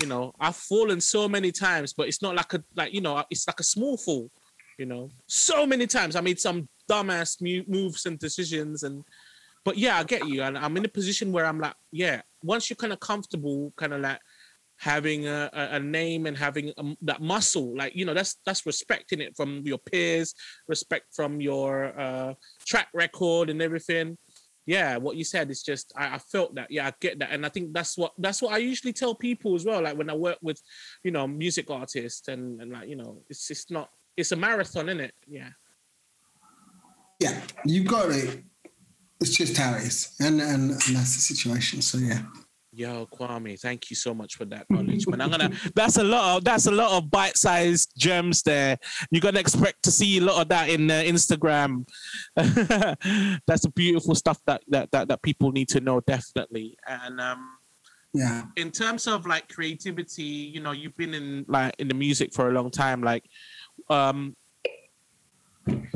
you 0.00 0.08
know, 0.08 0.32
I've 0.38 0.56
fallen 0.56 1.00
so 1.00 1.28
many 1.28 1.50
times, 1.50 1.92
but 1.92 2.06
it's 2.08 2.22
not 2.22 2.36
like 2.36 2.54
a 2.54 2.62
like 2.76 2.92
you 2.92 3.00
know, 3.00 3.22
it's 3.30 3.46
like 3.46 3.60
a 3.60 3.64
small 3.64 3.96
fall, 3.96 4.30
you 4.78 4.86
know. 4.86 5.10
So 5.26 5.66
many 5.66 5.86
times 5.86 6.16
I 6.16 6.20
made 6.20 6.38
some 6.38 6.68
dumbass 6.90 7.40
moves 7.68 8.06
and 8.06 8.18
decisions, 8.18 8.82
and 8.82 9.04
but 9.64 9.76
yeah, 9.76 9.98
I 9.98 10.04
get 10.04 10.28
you, 10.28 10.42
and 10.42 10.56
I'm 10.56 10.76
in 10.76 10.84
a 10.84 10.88
position 10.88 11.32
where 11.32 11.46
I'm 11.46 11.58
like, 11.58 11.74
yeah, 11.90 12.22
once 12.42 12.70
you're 12.70 12.76
kind 12.76 12.92
of 12.92 13.00
comfortable, 13.00 13.72
kind 13.76 13.92
of 13.92 14.00
like 14.00 14.20
having 14.78 15.26
a, 15.26 15.50
a, 15.52 15.76
a 15.76 15.80
name 15.80 16.26
and 16.26 16.36
having 16.36 16.72
um 16.78 16.96
that 17.02 17.20
muscle, 17.20 17.76
like 17.76 17.94
you 17.94 18.04
know, 18.04 18.14
that's 18.14 18.36
that's 18.44 18.66
respecting 18.66 19.20
it 19.20 19.36
from 19.36 19.62
your 19.64 19.78
peers, 19.78 20.34
respect 20.68 21.06
from 21.14 21.40
your 21.40 21.98
uh, 21.98 22.34
track 22.66 22.88
record 22.94 23.50
and 23.50 23.62
everything. 23.62 24.16
Yeah 24.66 24.96
what 24.96 25.16
you 25.16 25.22
said 25.22 25.48
is 25.50 25.62
just 25.62 25.92
I, 25.96 26.16
I 26.16 26.18
felt 26.18 26.56
that. 26.56 26.70
Yeah 26.70 26.88
i 26.88 26.92
get 27.00 27.20
that. 27.20 27.30
And 27.30 27.46
i 27.46 27.48
think 27.48 27.72
that's 27.72 27.96
what 27.96 28.12
that's 28.18 28.42
what 28.42 28.52
i 28.52 28.58
usually 28.58 28.92
tell 28.92 29.14
people 29.14 29.54
as 29.54 29.64
well. 29.64 29.82
Like 29.82 29.96
when 29.96 30.10
i 30.10 30.14
work 30.14 30.38
with 30.42 30.60
you 31.04 31.12
know 31.12 31.26
music 31.28 31.70
artists 31.70 32.26
and 32.28 32.60
and 32.60 32.72
like 32.72 32.88
you 32.88 32.96
know 32.96 33.22
it's 33.30 33.50
it's 33.50 33.70
not 33.70 33.90
it's 34.16 34.32
a 34.32 34.36
marathon 34.36 34.88
isn't 34.88 35.00
it 35.00 35.14
yeah. 35.28 35.50
Yeah, 37.20 37.40
you've 37.64 37.86
got 37.86 38.10
it. 38.10 38.44
It's 39.20 39.36
just 39.36 39.56
how 39.56 39.74
it 39.74 39.84
is, 39.84 40.14
and 40.20 40.40
and, 40.40 40.70
and 40.70 40.96
that's 40.96 41.16
the 41.16 41.22
situation. 41.22 41.80
So 41.80 41.98
yeah. 41.98 42.22
Yo 42.76 43.06
kwame 43.06 43.58
thank 43.58 43.88
you 43.88 43.96
so 43.96 44.12
much 44.12 44.36
for 44.36 44.44
that 44.44 44.66
knowledge 44.70 45.06
man 45.08 45.22
i'm 45.22 45.30
gonna 45.30 45.50
that's 45.74 45.96
a 45.96 46.04
lot 46.04 46.36
of 46.36 46.44
that's 46.44 46.66
a 46.66 46.70
lot 46.70 46.90
of 46.92 47.10
bite-sized 47.10 47.90
gems 47.96 48.42
there 48.42 48.76
you're 49.10 49.20
gonna 49.22 49.40
expect 49.40 49.82
to 49.82 49.90
see 49.90 50.18
a 50.18 50.20
lot 50.20 50.42
of 50.42 50.48
that 50.48 50.68
in 50.68 50.90
uh, 50.90 50.94
instagram 51.02 51.86
that's 52.36 53.62
the 53.62 53.72
beautiful 53.74 54.14
stuff 54.14 54.38
that, 54.46 54.62
that 54.68 54.90
that 54.90 55.08
that 55.08 55.22
people 55.22 55.50
need 55.52 55.68
to 55.68 55.80
know 55.80 56.00
definitely 56.00 56.76
and 56.86 57.20
um 57.20 57.56
Yeah. 58.14 58.44
in 58.56 58.70
terms 58.70 59.06
of 59.06 59.26
like 59.26 59.44
creativity, 59.52 60.22
you 60.54 60.60
know, 60.64 60.72
you've 60.72 60.96
been 60.96 61.12
in 61.12 61.44
like 61.48 61.74
in 61.78 61.88
the 61.88 61.94
music 61.94 62.32
for 62.32 62.48
a 62.48 62.52
long 62.58 62.70
time. 62.70 63.02
Like, 63.04 63.24
um, 63.90 64.34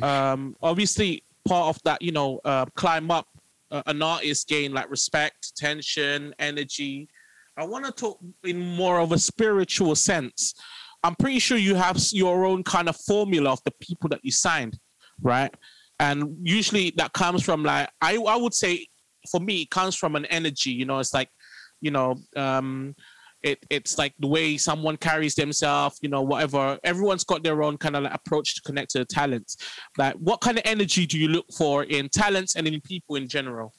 um, 0.03 0.55
obviously 0.61 1.23
part 1.49 1.75
of 1.75 1.83
that, 1.85 2.03
you 2.03 2.12
know, 2.12 2.40
uh, 2.45 2.66
climb 2.77 3.11
up 3.11 3.27
uh, 3.71 3.83
an 3.87 4.03
artist 4.03 4.49
gain 4.49 4.73
like 4.73 4.91
respect, 4.91 5.53
attention, 5.53 6.35
energy. 6.39 7.09
I 7.57 7.65
want 7.65 7.85
to 7.85 7.93
talk 7.93 8.19
in 8.45 8.59
more 8.59 9.01
of 9.01 9.13
a 9.13 9.19
spiritual 9.19 9.95
sense. 9.95 10.55
I'm 11.03 11.15
pretty 11.17 11.39
sure 11.39 11.57
you 11.57 11.75
have 11.75 11.99
your 12.13 12.45
own 12.45 12.63
kind 12.63 12.89
of 12.89 12.97
formula 12.97 13.51
of 13.51 13.63
the 13.65 13.73
people 13.81 14.09
that 14.11 14.21
you 14.23 14.33
signed, 14.33 14.79
right? 15.23 15.53
And 15.99 16.37
usually 16.43 16.93
that 16.97 17.13
comes 17.13 17.43
from 17.43 17.63
like 17.63 17.91
I 18.01 18.17
I 18.17 18.37
would 18.37 18.55
say 18.55 18.87
for 19.31 19.41
me 19.41 19.63
it 19.63 19.71
comes 19.71 19.97
from 19.97 20.17
an 20.17 20.25
energy. 20.27 20.71
You 20.71 20.87
know, 20.87 20.99
it's 20.99 21.15
like 21.15 21.29
you 21.81 21.91
know 21.91 22.17
um 22.37 22.95
it 23.42 23.59
it's 23.70 23.96
like 23.98 24.12
the 24.18 24.26
way 24.26 24.57
someone 24.57 24.96
carries 24.96 25.35
themselves 25.35 25.98
you 26.03 26.09
know 26.09 26.20
whatever 26.22 26.79
everyone's 26.85 27.24
got 27.24 27.42
their 27.42 27.62
own 27.62 27.76
kind 27.79 27.96
of 27.96 28.03
like 28.03 28.14
approach 28.14 28.55
to 28.55 28.61
connect 28.62 28.90
to 28.90 28.98
the 28.98 29.05
talents 29.05 29.57
like 29.98 30.14
what 30.14 30.40
kind 30.40 30.59
of 30.59 30.62
energy 30.66 31.07
do 31.07 31.18
you 31.18 31.29
look 31.29 31.46
for 31.57 31.85
in 31.85 32.09
talents 32.09 32.55
and 32.57 32.66
in 32.68 32.81
people 32.83 33.16
in 33.16 33.26
general 33.29 33.72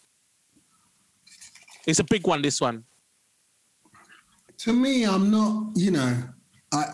It's 1.88 2.00
a 2.00 2.04
big 2.04 2.28
one. 2.28 2.42
This 2.44 2.62
one. 2.62 2.84
To 4.60 4.72
me, 4.74 5.04
I'm 5.04 5.32
not. 5.32 5.72
You 5.76 5.92
know, 5.92 6.14
I, 6.72 6.94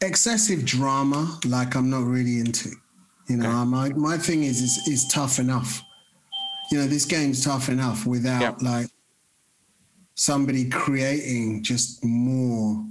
excessive 0.00 0.64
drama. 0.64 1.38
Like 1.44 1.74
I'm 1.76 1.90
not 1.90 2.04
really 2.04 2.38
into. 2.40 2.70
You 3.28 3.36
know, 3.38 3.48
Okay. 3.50 3.64
my 3.68 3.88
my 3.90 4.16
thing 4.18 4.44
is 4.44 4.60
is 4.62 4.88
is 4.88 5.06
tough 5.12 5.38
enough. 5.38 5.82
You 6.70 6.78
know, 6.78 6.86
this 6.86 7.04
game's 7.04 7.44
tough 7.44 7.68
enough 7.68 8.06
without 8.06 8.40
Yep. 8.40 8.62
like 8.62 8.88
somebody 10.16 10.68
creating 10.68 11.62
just 11.62 12.04
more 12.04 12.84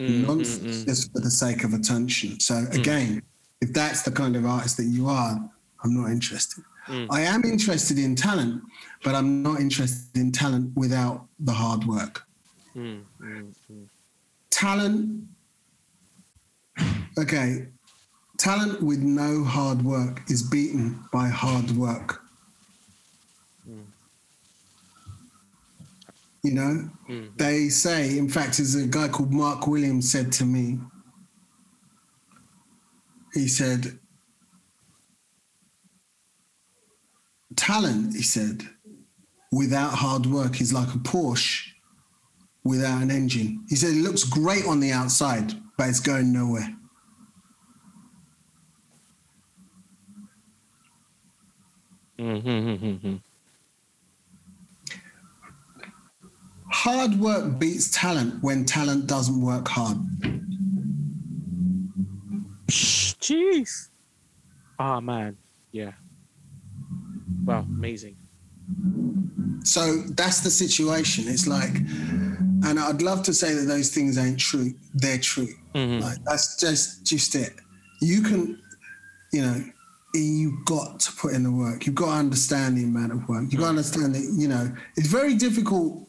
Mm, 0.00 0.26
nonsense 0.26 0.78
mm, 0.78 0.82
mm. 0.82 0.86
just 0.86 1.12
for 1.12 1.20
the 1.20 1.30
sake 1.30 1.62
of 1.62 1.74
attention. 1.74 2.40
So 2.40 2.64
again, 2.72 3.22
if 3.60 3.72
that's 3.72 4.02
the 4.02 4.10
kind 4.10 4.34
of 4.34 4.46
artist 4.46 4.78
that 4.78 4.84
you 4.84 5.08
are, 5.08 5.38
I'm 5.84 5.94
not 5.94 6.10
interested. 6.10 6.64
Mm. 6.86 7.06
I 7.10 7.20
am 7.20 7.44
interested 7.44 7.98
in 7.98 8.16
talent, 8.16 8.62
but 9.04 9.14
I'm 9.14 9.42
not 9.42 9.60
interested 9.60 10.18
in 10.18 10.32
talent 10.32 10.72
without 10.74 11.26
the 11.38 11.52
hard 11.52 11.84
work. 11.84 12.22
Mm, 12.74 13.02
mm, 13.20 13.54
mm. 13.70 13.88
Talent, 14.48 15.24
okay, 17.18 17.66
talent 18.38 18.82
with 18.82 19.00
no 19.00 19.44
hard 19.44 19.82
work 19.82 20.22
is 20.30 20.42
beaten 20.42 20.98
by 21.12 21.28
hard 21.28 21.72
work. 21.72 22.19
You 26.42 26.52
know, 26.52 26.90
Mm. 27.08 27.36
they 27.36 27.68
say, 27.68 28.16
in 28.16 28.28
fact, 28.28 28.56
there's 28.56 28.74
a 28.74 28.86
guy 28.86 29.08
called 29.08 29.32
Mark 29.32 29.66
Williams 29.66 30.10
said 30.10 30.32
to 30.32 30.44
me, 30.46 30.78
he 33.34 33.46
said, 33.46 33.98
talent, 37.56 38.14
he 38.14 38.22
said, 38.22 38.62
without 39.52 39.90
hard 39.94 40.26
work 40.26 40.60
is 40.60 40.72
like 40.72 40.88
a 40.94 40.98
Porsche 40.98 41.66
without 42.64 43.02
an 43.02 43.10
engine. 43.10 43.64
He 43.68 43.76
said 43.76 43.90
it 43.90 44.02
looks 44.02 44.24
great 44.24 44.64
on 44.66 44.80
the 44.80 44.92
outside, 44.92 45.52
but 45.76 45.88
it's 45.88 46.00
going 46.00 46.32
nowhere. 46.32 46.74
Mm, 52.18 52.42
mm, 52.42 52.78
mm, 52.78 53.00
mm, 53.00 53.20
Hard 56.82 57.20
work 57.20 57.58
beats 57.58 57.90
talent 57.90 58.42
when 58.42 58.64
talent 58.64 59.06
doesn't 59.06 59.38
work 59.38 59.68
hard. 59.68 59.98
Jeez. 62.68 63.88
Oh 64.78 64.98
man. 65.02 65.36
Yeah. 65.72 65.92
Wow, 67.44 67.66
amazing. 67.68 68.16
So 69.62 70.04
that's 70.16 70.40
the 70.40 70.48
situation. 70.48 71.24
It's 71.28 71.46
like, 71.46 71.76
and 72.64 72.80
I'd 72.80 73.02
love 73.02 73.24
to 73.24 73.34
say 73.34 73.52
that 73.52 73.66
those 73.66 73.90
things 73.90 74.16
ain't 74.16 74.40
true. 74.40 74.72
They're 74.94 75.18
true. 75.18 75.48
Mhm. 75.74 76.00
Like 76.00 76.24
that's 76.24 76.56
just 76.56 77.04
just 77.04 77.34
it. 77.34 77.52
You 78.00 78.22
can, 78.22 78.58
you 79.34 79.42
know, 79.42 79.62
you've 80.14 80.64
got 80.64 80.98
to 81.00 81.12
put 81.12 81.34
in 81.34 81.42
the 81.42 81.52
work. 81.52 81.84
You've 81.84 81.94
got 81.94 82.06
to 82.06 82.18
understand 82.20 82.78
the 82.78 82.84
amount 82.84 83.12
of 83.12 83.28
work. 83.28 83.52
You've 83.52 83.60
got 83.60 83.66
to 83.66 83.76
understand 83.76 84.14
that, 84.14 84.22
you 84.34 84.48
know, 84.48 84.74
it's 84.96 85.08
very 85.08 85.34
difficult 85.34 86.06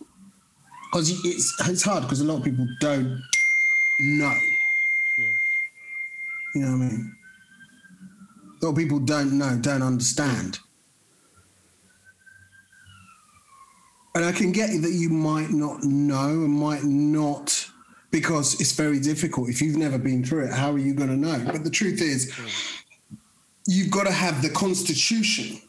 because 0.91 1.25
it's 1.25 1.69
it's 1.69 1.83
hard 1.83 2.03
because 2.03 2.19
a 2.19 2.25
lot 2.25 2.39
of 2.39 2.43
people 2.43 2.67
don't 2.79 3.21
know. 3.99 4.35
You 6.53 6.61
know 6.61 6.71
what 6.71 6.83
I 6.83 6.89
mean? 6.89 7.15
A 8.61 8.65
lot 8.65 8.71
of 8.71 8.77
people 8.77 8.99
don't 8.99 9.37
know, 9.37 9.57
don't 9.61 9.81
understand. 9.81 10.59
And 14.13 14.25
I 14.25 14.33
can 14.33 14.51
get 14.51 14.69
that 14.81 14.91
you 14.91 15.09
might 15.09 15.51
not 15.51 15.83
know 15.83 16.27
and 16.27 16.51
might 16.51 16.83
not, 16.83 17.69
because 18.11 18.59
it's 18.59 18.73
very 18.73 18.99
difficult. 18.99 19.49
If 19.49 19.61
you've 19.61 19.77
never 19.77 19.97
been 19.97 20.25
through 20.25 20.47
it, 20.47 20.53
how 20.53 20.73
are 20.73 20.77
you 20.77 20.93
going 20.93 21.09
to 21.09 21.15
know? 21.15 21.41
But 21.45 21.63
the 21.63 21.69
truth 21.69 22.01
is, 22.01 22.33
you've 23.65 23.89
got 23.89 24.07
to 24.07 24.11
have 24.11 24.41
the 24.41 24.49
constitution 24.49 25.61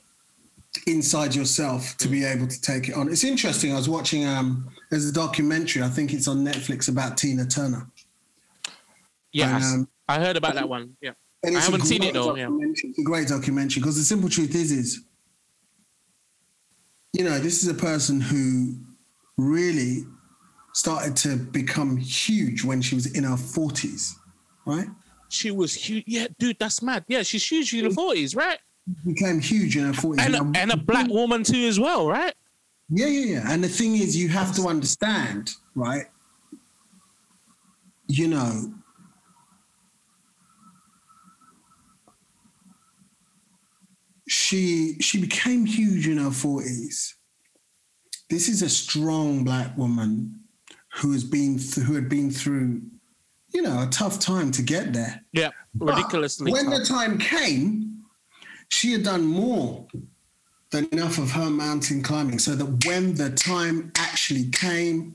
inside 0.87 1.35
yourself 1.35 1.97
to 1.99 2.09
be 2.09 2.25
able 2.25 2.47
to 2.47 2.61
take 2.61 2.89
it 2.89 2.95
on. 2.95 3.09
It's 3.09 3.25
interesting. 3.25 3.73
I 3.73 3.77
was 3.77 3.89
watching, 3.89 4.27
um, 4.27 4.69
there's 4.91 5.09
a 5.09 5.13
documentary, 5.13 5.83
I 5.83 5.89
think 5.89 6.13
it's 6.13 6.29
on 6.29 6.45
Netflix 6.45 6.89
about 6.89 7.17
Tina 7.17 7.47
Turner. 7.47 7.89
Yes. 9.33 9.73
And, 9.73 9.83
um, 9.83 9.89
I 10.09 10.19
heard 10.19 10.37
about 10.37 10.55
that 10.55 10.69
one. 10.69 10.97
Yeah. 11.01 11.13
And 11.45 11.57
I 11.57 11.61
haven't 11.61 11.83
seen 11.83 12.03
it 12.03 12.15
though, 12.15 12.37
yeah. 12.37 12.49
It's 12.51 12.99
a 12.99 13.03
great 13.03 13.29
documentary 13.29 13.81
because 13.81 13.97
the 13.97 14.05
simple 14.05 14.29
truth 14.29 14.55
is, 14.55 14.71
is 14.73 15.05
you 17.13 17.25
know, 17.25 17.39
this 17.39 17.63
is 17.63 17.69
a 17.69 17.75
person 17.75 18.21
who 18.21 18.75
really 19.37 20.05
started 20.75 21.17
to 21.17 21.37
become 21.37 21.97
huge 21.97 22.65
when 22.65 22.81
she 22.81 22.95
was 22.95 23.07
in 23.07 23.25
her 23.25 23.37
forties, 23.37 24.17
right? 24.67 24.89
She 25.29 25.51
was 25.51 25.75
huge. 25.75 26.05
Yeah, 26.07 26.29
dude, 26.39 26.59
that's 26.59 26.83
mad. 26.83 27.05
Yeah, 27.09 27.23
she's 27.23 27.47
huge 27.47 27.75
in 27.75 27.85
the 27.85 27.91
forties, 27.91 28.35
right? 28.35 28.59
Became 29.07 29.41
huge 29.41 29.77
in 29.77 29.85
her 29.85 29.93
forties. 29.93 30.25
And 30.25 30.35
a, 30.35 30.61
and 30.61 30.73
a 30.73 30.77
black 30.77 31.09
woman 31.09 31.45
too, 31.45 31.67
as 31.69 31.79
well, 31.79 32.09
right? 32.09 32.35
Yeah, 32.89 33.07
yeah, 33.07 33.35
yeah. 33.35 33.53
And 33.53 33.63
the 33.63 33.69
thing 33.69 33.95
is, 33.95 34.17
you 34.17 34.29
have 34.29 34.55
to 34.57 34.67
understand, 34.67 35.51
right? 35.75 36.07
You 38.09 38.29
know, 38.29 38.75
she 44.29 44.97
she 45.01 45.21
became 45.21 45.67
huge 45.67 46.09
in 46.09 46.19
her 46.19 46.31
forties. 46.31 47.17
This 48.31 48.49
is 48.49 48.63
a 48.63 48.69
strong 48.69 49.45
black 49.45 49.77
woman 49.77 50.41
who 50.95 51.13
has 51.13 51.25
been 51.25 51.59
th- 51.59 51.87
who 51.87 51.95
had 51.95 52.09
been 52.09 52.31
through, 52.31 52.83
you 53.53 53.63
know, 53.63 53.83
a 53.83 53.87
tough 53.87 54.19
time 54.19 54.51
to 54.53 54.63
get 54.63 54.93
there. 54.93 55.23
Yeah, 55.33 55.51
But 55.75 55.97
ridiculously. 55.97 56.53
When 56.53 56.67
tough. 56.67 56.81
the 56.81 56.85
time 56.87 57.19
came, 57.19 57.92
she 58.73 58.93
had 58.93 59.03
done 59.03 59.25
more 59.25 59.87
than 60.71 60.89
enough 60.93 61.19
of 61.19 61.31
her 61.31 61.51
mountain 61.51 62.03
climbing 62.03 62.39
so 62.39 62.55
that 62.55 62.87
when 62.87 63.15
the 63.15 63.29
time 63.31 63.93
actually 63.99 64.49
came, 64.51 65.15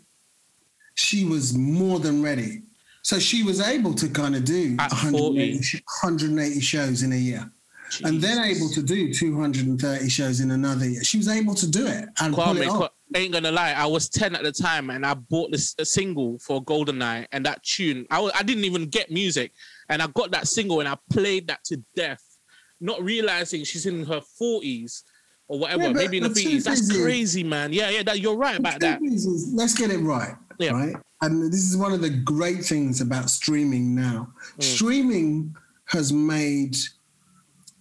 she 0.93 1.26
was 1.26 1.58
more 1.58 2.00
than 2.00 2.22
ready. 2.22 2.62
So 3.02 3.17
she 3.17 3.43
was 3.43 3.60
able 3.60 3.96
to 3.96 4.08
kind 4.10 4.36
of 4.36 4.46
do 4.46 4.76
180, 4.76 5.84
180 6.02 6.60
shows 6.62 7.02
in 7.02 7.13
a 7.13 7.17
year. 7.17 7.52
And 8.04 8.22
then 8.22 8.38
able 8.43 8.70
to 8.70 8.84
do 8.84 9.12
230 9.12 10.10
shows 10.10 10.39
in 10.39 10.52
another 10.52 10.88
year. 10.88 11.04
She 11.04 11.17
was 11.17 11.28
able 11.28 11.56
to 11.56 11.67
do 11.67 11.88
it 11.88 12.10
and 12.20 12.36
Kwame, 12.36 12.86
it. 12.86 12.91
Ain't 13.15 13.34
gonna 13.34 13.52
lie, 13.52 13.72
I 13.72 13.86
was 13.86 14.10
10 14.10 14.36
at 14.36 14.43
the 14.43 14.52
time 14.52 14.89
and 14.89 15.06
I 15.06 15.13
bought 15.13 15.52
this 15.52 15.74
a 15.80 15.86
single 15.86 16.38
for 16.39 16.63
Goldeneye 16.63 17.26
and 17.32 17.46
that 17.46 17.63
tune. 17.63 18.06
I 18.12 18.20
was, 18.20 18.34
I 18.36 18.43
didn't 18.43 18.65
even 18.65 18.86
get 18.88 19.10
music 19.10 19.54
and 19.89 20.02
I 20.02 20.08
got 20.08 20.30
that 20.32 20.48
single 20.48 20.82
and 20.82 20.89
I 20.89 20.98
played 21.12 21.48
that 21.48 21.63
to 21.65 21.82
death, 21.96 22.22
not 22.79 23.01
realizing 23.03 23.63
she's 23.63 23.85
in 23.85 24.05
her 24.05 24.21
40s 24.21 25.03
or 25.47 25.59
whatever, 25.59 25.83
Yeah, 25.83 25.93
maybe 25.93 26.17
in 26.17 26.23
the 26.23 26.29
50s. 26.29 26.63
That's 26.63 26.91
crazy, 26.91 27.43
man. 27.43 27.73
Yeah, 27.73 27.89
yeah, 27.89 28.03
that, 28.03 28.19
you're 28.19 28.35
right 28.37 28.57
about 28.57 28.79
that. 28.81 28.99
truth 28.99 29.13
is, 29.13 29.25
is, 29.25 29.53
let's 29.53 29.73
get 29.73 29.91
it 29.91 29.99
right. 29.99 30.35
Yeah. 30.59 30.71
Right. 30.71 30.95
And 31.21 31.51
this 31.51 31.69
is 31.69 31.77
one 31.77 31.93
of 31.93 32.01
the 32.01 32.09
great 32.09 32.63
things 32.63 33.01
about 33.01 33.29
streaming 33.29 33.95
now. 33.95 34.33
Mm. 34.59 34.63
Streaming 34.63 35.55
has 35.85 36.11
made 36.11 36.75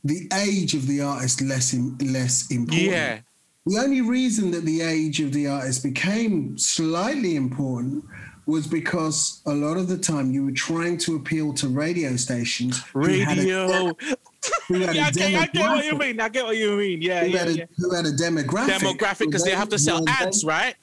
the 0.04 0.28
age 0.34 0.74
of 0.74 0.86
the 0.86 1.00
artist 1.00 1.40
less 1.42 1.74
im- 1.74 1.96
less 1.98 2.50
important. 2.50 2.90
Yeah. 2.90 3.20
The 3.66 3.78
only 3.78 4.00
reason 4.00 4.52
that 4.52 4.64
the 4.64 4.80
age 4.82 5.20
of 5.20 5.32
the 5.32 5.48
artist 5.48 5.82
became 5.82 6.56
slightly 6.56 7.34
important 7.34 8.04
was 8.46 8.66
because 8.68 9.42
a 9.46 9.52
lot 9.52 9.76
of 9.76 9.88
the 9.88 9.98
time 9.98 10.30
you 10.30 10.44
were 10.44 10.52
trying 10.52 10.96
to 10.98 11.16
appeal 11.16 11.52
to 11.54 11.68
radio 11.68 12.14
stations 12.14 12.80
who 12.92 13.00
had 13.24 13.38
a- 13.38 13.40
Radio. 13.40 13.96
who 14.68 14.74
had 14.80 14.90
a 14.90 14.94
yeah, 14.94 15.06
I 15.06 15.10
get, 15.10 15.34
I 15.34 15.46
get 15.46 15.68
what 15.68 15.84
you 15.84 15.98
mean. 15.98 16.20
I 16.20 16.28
get 16.28 16.44
what 16.44 16.56
you 16.56 16.76
mean. 16.76 17.02
Yeah, 17.02 17.24
who 17.24 17.30
yeah, 17.30 17.38
had 17.38 17.48
a, 17.48 17.52
yeah. 17.58 17.64
who 17.76 17.94
had 17.94 18.06
a 18.06 18.12
demographic. 18.12 18.68
Demographic 18.78 19.18
because 19.26 19.44
they 19.44 19.50
where 19.50 19.58
have 19.58 19.68
to 19.70 19.78
sell 19.78 20.04
where 20.04 20.14
they- 20.20 20.26
ads, 20.26 20.44
right? 20.44 20.74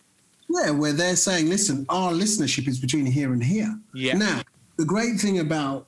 yeah, 0.49 0.69
where 0.71 0.93
they're 0.93 1.15
saying, 1.15 1.49
listen, 1.49 1.85
our 1.89 2.11
listenership 2.11 2.67
is 2.67 2.79
between 2.79 3.05
here 3.05 3.33
and 3.33 3.43
here. 3.43 3.75
Yeah. 3.93 4.15
Now, 4.17 4.41
the 4.77 4.85
great 4.85 5.19
thing 5.19 5.39
about 5.39 5.87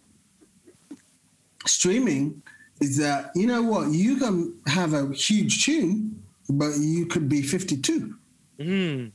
streaming 1.66 2.42
is 2.82 2.98
that, 2.98 3.32
you 3.36 3.48
know 3.48 3.62
what, 3.62 3.90
you 3.90 4.18
can 4.18 4.56
have 4.68 4.94
a 4.94 5.14
huge 5.14 5.64
tune, 5.66 6.22
but 6.50 6.72
you 6.80 7.06
could 7.06 7.30
be 7.30 7.42
52. 7.42 8.16
Mm, 8.60 9.12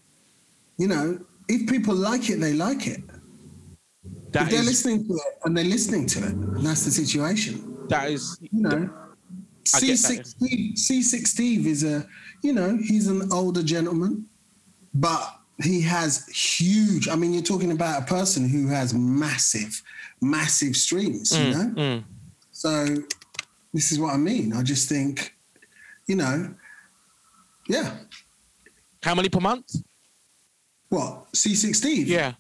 You 0.77 0.87
know, 0.89 1.19
if 1.49 1.69
people 1.69 1.95
like 1.95 2.31
it, 2.31 2.41
they 2.41 2.53
like 2.53 2.87
it. 2.87 3.03
that 4.33 4.45
if 4.45 4.51
they're 4.51 4.61
is 4.61 4.67
listening 4.67 5.07
to 5.09 5.15
it 5.15 5.35
and 5.45 5.57
they're 5.57 5.65
listening 5.65 6.07
to 6.07 6.19
it, 6.21 6.33
and 6.33 6.65
that's 6.65 6.85
the 6.85 6.91
situation. 6.91 7.70
That 7.91 8.11
is 8.11 8.39
You 8.41 8.63
know, 8.63 8.91
Seasick 9.65 10.25
Steve. 10.27 10.79
Seasick 10.79 11.27
Steve 11.27 11.67
is 11.67 11.85
a, 11.85 12.07
you 12.43 12.53
know, 12.53 12.77
he's 12.77 13.07
an 13.09 13.31
older 13.33 13.63
gentleman, 13.63 14.27
but 14.95 15.37
he 15.63 15.83
has 15.83 16.27
huge. 16.29 17.09
I 17.09 17.17
mean, 17.17 17.33
you're 17.35 17.43
talking 17.43 17.73
about 17.73 18.03
a 18.03 18.07
person 18.07 18.49
who 18.49 18.69
has 18.69 18.95
massive, 18.95 19.83
massive 20.23 20.75
streams. 20.77 21.37
You 21.37 21.51
know, 21.51 21.59
Mm, 21.59 21.75
mm. 21.75 22.05
so 22.53 22.87
this 23.75 23.93
is 23.93 23.99
what 23.99 24.15
I 24.15 24.17
mean. 24.17 24.55
I 24.55 24.63
just 24.63 24.89
think, 24.89 25.37
you 26.07 26.17
know, 26.17 26.55
yeah, 27.69 27.97
How 29.03 29.15
many 29.15 29.29
per 29.29 29.41
month? 29.41 29.77
What 30.89 31.27
Seasick 31.37 31.75
Steve? 31.75 32.09
Yeah. 32.09 32.33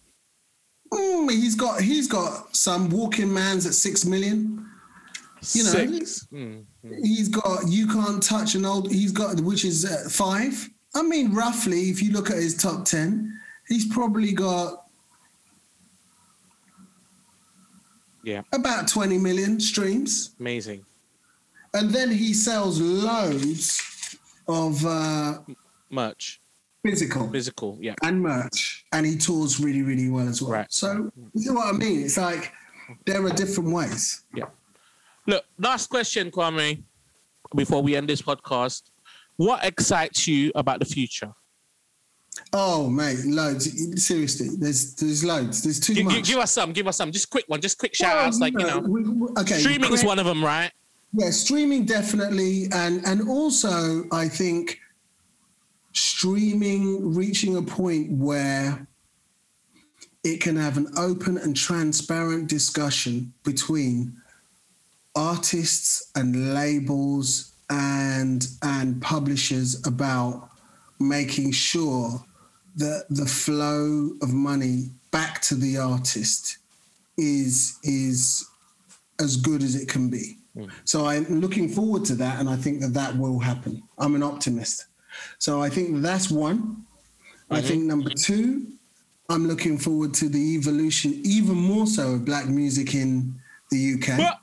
Mm, 0.92 1.30
he's 1.30 1.54
got 1.54 1.80
he's 1.82 2.08
got 2.08 2.56
some 2.56 2.88
walking 2.90 3.32
man's 3.32 3.64
at 3.66 3.74
six 3.74 4.04
million. 4.04 4.66
You 5.54 5.64
know, 5.64 5.70
Six. 5.70 6.26
Mm, 6.32 6.64
mm. 6.84 6.98
He's 7.02 7.28
got 7.28 7.66
you 7.66 7.86
can't 7.86 8.22
touch 8.22 8.54
an 8.54 8.64
old. 8.66 8.90
He's 8.92 9.12
got 9.12 9.40
which 9.40 9.64
is 9.64 9.84
uh, 9.84 10.08
five. 10.10 10.68
I 10.94 11.02
mean, 11.02 11.32
roughly, 11.32 11.88
if 11.88 12.02
you 12.02 12.12
look 12.12 12.30
at 12.30 12.36
his 12.36 12.56
top 12.56 12.84
ten, 12.84 13.32
he's 13.68 13.86
probably 13.86 14.32
got 14.32 14.84
Yeah. 18.22 18.42
about 18.52 18.86
twenty 18.88 19.18
million 19.18 19.58
streams, 19.60 20.34
Amazing. 20.40 20.84
and 21.74 21.90
then 21.90 22.10
he 22.10 22.34
sells 22.34 22.78
loads 22.80 24.18
of 24.46 24.84
uh, 24.84 25.38
Merch. 25.90 26.40
physical 26.84 27.30
Physical. 27.30 27.78
Yeah. 27.80 27.94
and 28.02 28.20
merch, 28.20 28.84
and 28.92 29.06
he 29.06 29.16
tours 29.16 29.58
really, 29.60 29.82
really 29.82 30.10
well 30.10 30.28
as 30.28 30.42
well. 30.42 30.52
Right. 30.52 30.66
So 30.72 31.10
you 31.34 31.52
know 31.52 31.54
what 31.60 31.74
I 31.74 31.78
mean? 31.78 32.02
It's 32.02 32.18
like 32.18 32.52
there 33.06 33.24
are 33.24 33.30
different 33.30 33.70
ways. 33.72 34.24
Yeah. 34.34 34.46
Look, 35.30 35.44
last 35.60 35.88
question, 35.88 36.28
Kwame, 36.32 36.82
before 37.54 37.80
we 37.84 37.94
end 37.94 38.08
this 38.08 38.20
podcast. 38.20 38.90
What 39.36 39.64
excites 39.64 40.26
you 40.26 40.50
about 40.56 40.80
the 40.80 40.84
future? 40.84 41.32
Oh, 42.52 42.90
mate, 42.90 43.18
loads. 43.24 43.64
Seriously, 44.04 44.48
there's 44.58 44.94
there's 44.96 45.22
loads. 45.22 45.62
There's 45.62 45.78
too 45.78 46.02
much. 46.02 46.26
give 46.26 46.38
us 46.38 46.50
some. 46.50 46.72
Give 46.72 46.88
us 46.88 46.96
some. 46.96 47.12
Just 47.12 47.30
quick 47.30 47.44
one. 47.46 47.60
Just 47.60 47.78
quick 47.78 47.94
shout 47.94 48.16
Well, 48.16 48.26
outs. 48.26 48.40
Like, 48.40 48.54
you 48.58 48.66
know, 48.66 48.80
we- 48.80 49.02
we- 49.04 49.28
okay, 49.38 49.60
streaming 49.60 49.92
is 49.92 50.02
one 50.02 50.18
of 50.18 50.26
them, 50.26 50.44
right? 50.44 50.72
Yeah, 51.12 51.30
streaming 51.30 51.84
definitely, 51.84 52.66
and 52.72 53.04
and 53.06 53.28
also 53.28 54.04
I 54.10 54.28
think 54.28 54.80
streaming 55.92 57.14
reaching 57.14 57.56
a 57.56 57.62
point 57.62 58.10
where 58.10 58.84
it 60.24 60.40
can 60.40 60.56
have 60.56 60.76
an 60.76 60.88
open 60.96 61.38
and 61.38 61.56
transparent 61.56 62.48
discussion 62.48 63.32
between 63.44 64.19
artists 65.14 66.10
and 66.14 66.54
labels 66.54 67.52
and 67.68 68.48
and 68.62 69.00
publishers 69.00 69.86
about 69.86 70.50
making 70.98 71.52
sure 71.52 72.24
that 72.76 73.06
the 73.10 73.26
flow 73.26 74.10
of 74.22 74.32
money 74.32 74.90
back 75.10 75.40
to 75.42 75.54
the 75.54 75.78
artist 75.78 76.58
is 77.16 77.78
is 77.82 78.46
as 79.20 79.36
good 79.36 79.62
as 79.62 79.74
it 79.74 79.88
can 79.88 80.08
be. 80.08 80.38
Hmm. 80.54 80.66
So 80.84 81.06
I'm 81.06 81.40
looking 81.40 81.68
forward 81.68 82.04
to 82.06 82.14
that, 82.16 82.40
and 82.40 82.48
I 82.48 82.56
think 82.56 82.80
that 82.80 82.94
that 82.94 83.16
will 83.16 83.38
happen. 83.38 83.82
I'm 83.98 84.14
an 84.14 84.22
optimist. 84.22 84.86
So 85.38 85.62
I 85.62 85.68
think 85.68 86.02
that's 86.02 86.30
one. 86.30 86.84
I 87.50 87.58
mm-hmm. 87.58 87.66
think 87.66 87.82
number 87.84 88.10
two, 88.10 88.66
I'm 89.28 89.46
looking 89.46 89.78
forward 89.78 90.14
to 90.14 90.28
the 90.28 90.56
evolution, 90.56 91.20
even 91.24 91.56
more 91.56 91.86
so, 91.86 92.14
of 92.14 92.24
black 92.24 92.48
music 92.48 92.94
in 92.94 93.34
the 93.70 93.94
UK. 93.94 94.39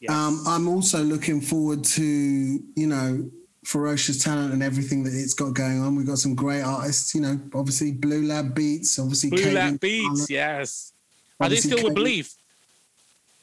Yes. 0.00 0.10
Um, 0.10 0.42
I'm 0.46 0.68
also 0.68 1.02
looking 1.02 1.40
forward 1.40 1.84
to, 1.84 2.04
you 2.04 2.86
know, 2.86 3.30
ferocious 3.64 4.22
talent 4.22 4.52
and 4.52 4.62
everything 4.62 5.02
that 5.04 5.14
it's 5.14 5.34
got 5.34 5.54
going 5.54 5.80
on. 5.80 5.96
We've 5.96 6.06
got 6.06 6.18
some 6.18 6.34
great 6.34 6.62
artists, 6.62 7.14
you 7.14 7.20
know, 7.20 7.40
obviously 7.54 7.92
Blue 7.92 8.22
Lab 8.26 8.54
Beats, 8.54 8.98
obviously 8.98 9.30
Blue 9.30 9.52
Lab 9.52 9.80
Beats. 9.80 10.28
Yes. 10.28 10.92
Are 11.40 11.48
they 11.48 11.56
still 11.56 11.82
with 11.82 11.94
Believe? 11.94 12.32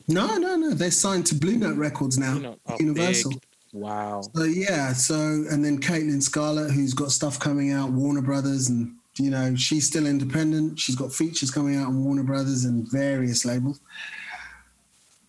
No, 0.07 0.37
no, 0.37 0.55
no. 0.55 0.71
They're 0.71 0.91
signed 0.91 1.25
to 1.27 1.35
Blue 1.35 1.57
Note 1.57 1.77
Records 1.77 2.17
now, 2.17 2.33
Blue 2.33 2.41
Note. 2.41 2.59
Oh, 2.67 2.77
Universal. 2.79 3.31
big. 3.31 3.41
Wow. 3.73 4.21
So 4.35 4.43
yeah, 4.43 4.93
so 4.93 5.15
and 5.49 5.63
then 5.63 5.79
Caitlin 5.79 6.21
Scarlett, 6.21 6.71
who's 6.71 6.93
got 6.93 7.11
stuff 7.11 7.39
coming 7.39 7.71
out, 7.71 7.91
Warner 7.91 8.21
Brothers, 8.21 8.67
and 8.67 8.95
you 9.17 9.29
know 9.29 9.55
she's 9.55 9.87
still 9.87 10.05
independent. 10.05 10.77
She's 10.79 10.95
got 10.95 11.13
features 11.13 11.51
coming 11.51 11.77
out 11.77 11.87
on 11.87 12.03
Warner 12.03 12.23
Brothers 12.23 12.65
and 12.65 12.89
various 12.91 13.45
labels. 13.45 13.79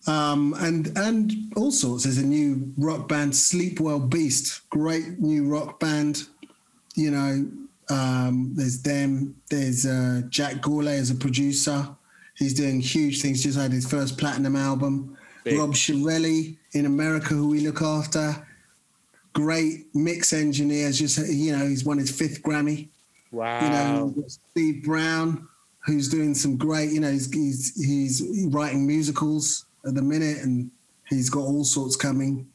Um, 0.05 0.53
and 0.59 0.95
and 0.97 1.31
all 1.55 1.71
sorts. 1.71 2.03
There's 2.03 2.17
a 2.17 2.25
new 2.25 2.73
rock 2.77 3.07
band, 3.07 3.33
Sleepwell 3.33 4.09
Beast, 4.09 4.69
great 4.69 5.19
new 5.19 5.45
rock 5.47 5.79
band. 5.79 6.23
You 6.95 7.11
know, 7.11 7.47
um, 7.89 8.51
there's 8.53 8.81
them. 8.81 9.35
There's 9.49 9.85
uh, 9.85 10.23
Jack 10.29 10.55
Gourlay 10.55 10.99
as 10.99 11.09
a 11.09 11.15
producer. 11.15 11.87
He's 12.35 12.53
doing 12.53 12.81
huge 12.81 13.21
things. 13.21 13.43
Just 13.43 13.57
had 13.57 13.71
his 13.71 13.89
first 13.89 14.17
platinum 14.17 14.55
album. 14.55 15.17
Big. 15.43 15.57
Rob 15.57 15.71
Shirelli 15.71 16.57
in 16.73 16.85
America, 16.85 17.33
who 17.33 17.49
we 17.49 17.61
look 17.61 17.81
after. 17.81 18.45
Great 19.33 19.87
mix 19.93 20.33
engineer. 20.33 20.91
Just 20.91 21.17
you 21.29 21.57
know, 21.57 21.65
he's 21.65 21.85
won 21.85 21.97
his 21.97 22.11
fifth 22.11 22.43
Grammy. 22.43 22.89
Wow. 23.31 23.61
You 23.61 23.69
know, 23.69 24.25
Steve 24.27 24.83
Brown, 24.83 25.47
who's 25.85 26.09
doing 26.09 26.35
some 26.35 26.57
great. 26.57 26.91
You 26.91 26.99
know, 26.99 27.11
he's 27.11 27.31
he's, 27.33 27.85
he's 27.85 28.47
writing 28.49 28.85
musicals 28.85 29.65
at 29.85 29.95
the 29.95 30.01
minute, 30.01 30.39
and 30.39 30.71
he's 31.09 31.29
got 31.29 31.41
all 31.41 31.63
sorts 31.63 31.95
coming. 31.95 32.47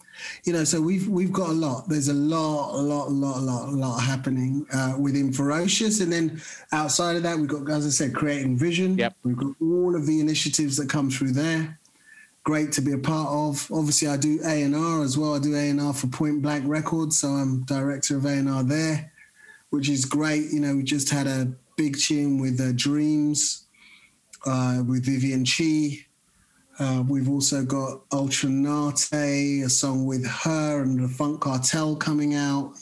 You 0.45 0.53
know, 0.53 0.65
so 0.65 0.81
we've 0.81 1.09
we've 1.09 1.33
got 1.33 1.51
a 1.51 1.53
lot. 1.53 1.89
There's 1.89 2.09
a 2.09 2.15
lot, 2.15 2.75
a 2.75 2.83
lot, 2.83 3.09
a 3.09 3.11
lot, 3.11 3.37
a 3.39 3.41
lot, 3.41 3.69
a 3.69 3.71
lot 3.71 3.99
happening 3.99 4.67
uh, 4.73 4.95
within 4.99 5.33
Ferocious, 5.33 6.01
and 6.01 6.13
then 6.13 6.41
outside 6.73 7.17
of 7.17 7.23
that, 7.23 7.39
we've 7.39 7.49
got, 7.49 7.71
as 7.71 7.87
I 7.87 7.91
said, 7.91 8.15
creating 8.15 8.59
vision. 8.59 8.99
Yep. 8.99 9.15
We've 9.23 9.37
got 9.37 9.53
all 9.61 9.95
of 9.95 10.07
the 10.07 10.21
initiatives 10.21 10.77
that 10.79 10.89
come 10.89 11.11
through 11.11 11.33
there. 11.33 11.79
Great 12.45 12.73
to 12.73 12.81
be 12.81 12.93
a 12.93 12.99
part 12.99 13.29
of. 13.29 13.71
Obviously, 13.71 14.09
I 14.09 14.17
do 14.17 14.41
A 14.45 14.63
and 14.63 14.75
R 14.75 15.03
as 15.03 15.17
well. 15.17 15.35
I 15.35 15.39
do 15.39 15.55
A 15.55 15.71
and 15.71 15.81
R 15.81 15.93
for 15.93 16.07
Point 16.09 16.43
Blank 16.43 16.65
Records, 16.67 17.19
so 17.19 17.29
I'm 17.29 17.63
director 17.65 18.17
of 18.17 18.25
A 18.25 18.31
and 18.31 18.49
R 18.49 18.63
there 18.63 19.13
which 19.71 19.89
is 19.89 20.05
great. 20.05 20.51
You 20.51 20.61
know, 20.61 20.77
we 20.77 20.83
just 20.83 21.11
had 21.11 21.27
a 21.27 21.53
big 21.77 21.99
tune 21.99 22.39
with 22.39 22.61
uh, 22.61 22.73
Dreams 22.75 23.67
uh, 24.47 24.83
with 24.87 25.05
Vivian 25.05 25.45
Chi. 25.45 26.07
Uh, 26.79 27.03
we've 27.09 27.29
also 27.29 27.65
got 27.65 28.03
Ultra 28.13 28.49
Nate, 28.49 29.65
a 29.65 29.69
song 29.69 30.07
with 30.07 30.25
her 30.25 30.83
and 30.83 31.03
the 31.03 31.09
Funk 31.09 31.41
Cartel 31.41 31.97
coming 31.97 32.35
out. 32.35 32.75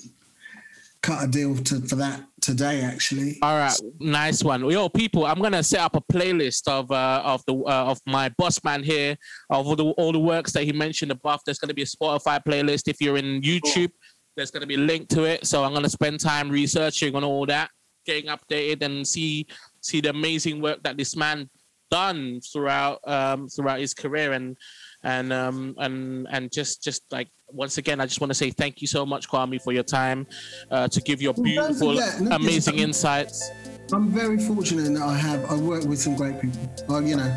Cut 1.00 1.24
a 1.24 1.26
deal 1.26 1.56
to, 1.56 1.80
for 1.80 1.96
that 1.96 2.26
today, 2.42 2.82
actually. 2.82 3.38
All 3.40 3.56
right, 3.56 3.72
nice 3.98 4.44
one. 4.44 4.68
Yo, 4.68 4.88
people, 4.90 5.24
I'm 5.24 5.40
gonna 5.40 5.62
set 5.62 5.80
up 5.80 5.96
a 5.96 6.00
playlist 6.12 6.68
of 6.68 6.90
uh, 6.90 7.22
of 7.24 7.42
the 7.46 7.54
uh, 7.54 7.84
of 7.86 8.00
my 8.06 8.28
boss 8.36 8.62
man 8.64 8.82
here 8.82 9.16
of 9.48 9.66
all 9.66 9.76
the 9.76 9.84
all 9.84 10.12
the 10.12 10.18
works 10.18 10.52
that 10.52 10.64
he 10.64 10.72
mentioned 10.72 11.10
above. 11.10 11.40
There's 11.46 11.58
gonna 11.58 11.74
be 11.74 11.82
a 11.82 11.86
Spotify 11.86 12.40
playlist. 12.44 12.88
If 12.88 13.00
you're 13.00 13.16
in 13.16 13.40
YouTube, 13.40 13.92
there's 14.36 14.50
gonna 14.50 14.66
be 14.66 14.74
a 14.74 14.78
link 14.78 15.08
to 15.10 15.24
it. 15.24 15.46
So 15.46 15.64
I'm 15.64 15.72
gonna 15.72 15.88
spend 15.88 16.20
time 16.20 16.50
researching 16.50 17.14
on 17.14 17.24
all 17.24 17.46
that, 17.46 17.70
getting 18.04 18.28
updated, 18.30 18.82
and 18.82 19.06
see 19.06 19.46
see 19.80 20.00
the 20.00 20.10
amazing 20.10 20.60
work 20.60 20.82
that 20.82 20.98
this 20.98 21.16
man 21.16 21.48
done 21.90 22.40
throughout 22.52 23.00
um, 23.06 23.48
throughout 23.48 23.78
his 23.80 23.94
career 23.94 24.32
and 24.32 24.56
and 25.02 25.32
um 25.32 25.74
and 25.78 26.26
and 26.30 26.50
just 26.52 26.82
just 26.82 27.02
like 27.10 27.28
once 27.48 27.78
again 27.78 28.00
i 28.00 28.06
just 28.06 28.20
want 28.20 28.28
to 28.30 28.34
say 28.34 28.50
thank 28.50 28.80
you 28.80 28.88
so 28.88 29.06
much 29.06 29.28
kwame 29.28 29.62
for 29.62 29.72
your 29.72 29.82
time 29.84 30.26
uh, 30.70 30.88
to 30.88 31.00
give 31.02 31.22
your 31.22 31.32
Well, 31.34 31.44
beautiful 31.44 31.90
forget, 31.96 32.20
amazing 32.32 32.78
insights 32.78 33.50
I'm 33.92 34.08
very 34.08 34.36
fortunate 34.38 34.86
in 34.86 34.94
that 34.94 35.04
I 35.04 35.14
have 35.16 35.44
I 35.48 35.54
work 35.54 35.84
with 35.84 36.00
some 36.00 36.16
great 36.16 36.40
people. 36.40 36.58
Like 36.88 37.06
you 37.06 37.14
know, 37.16 37.30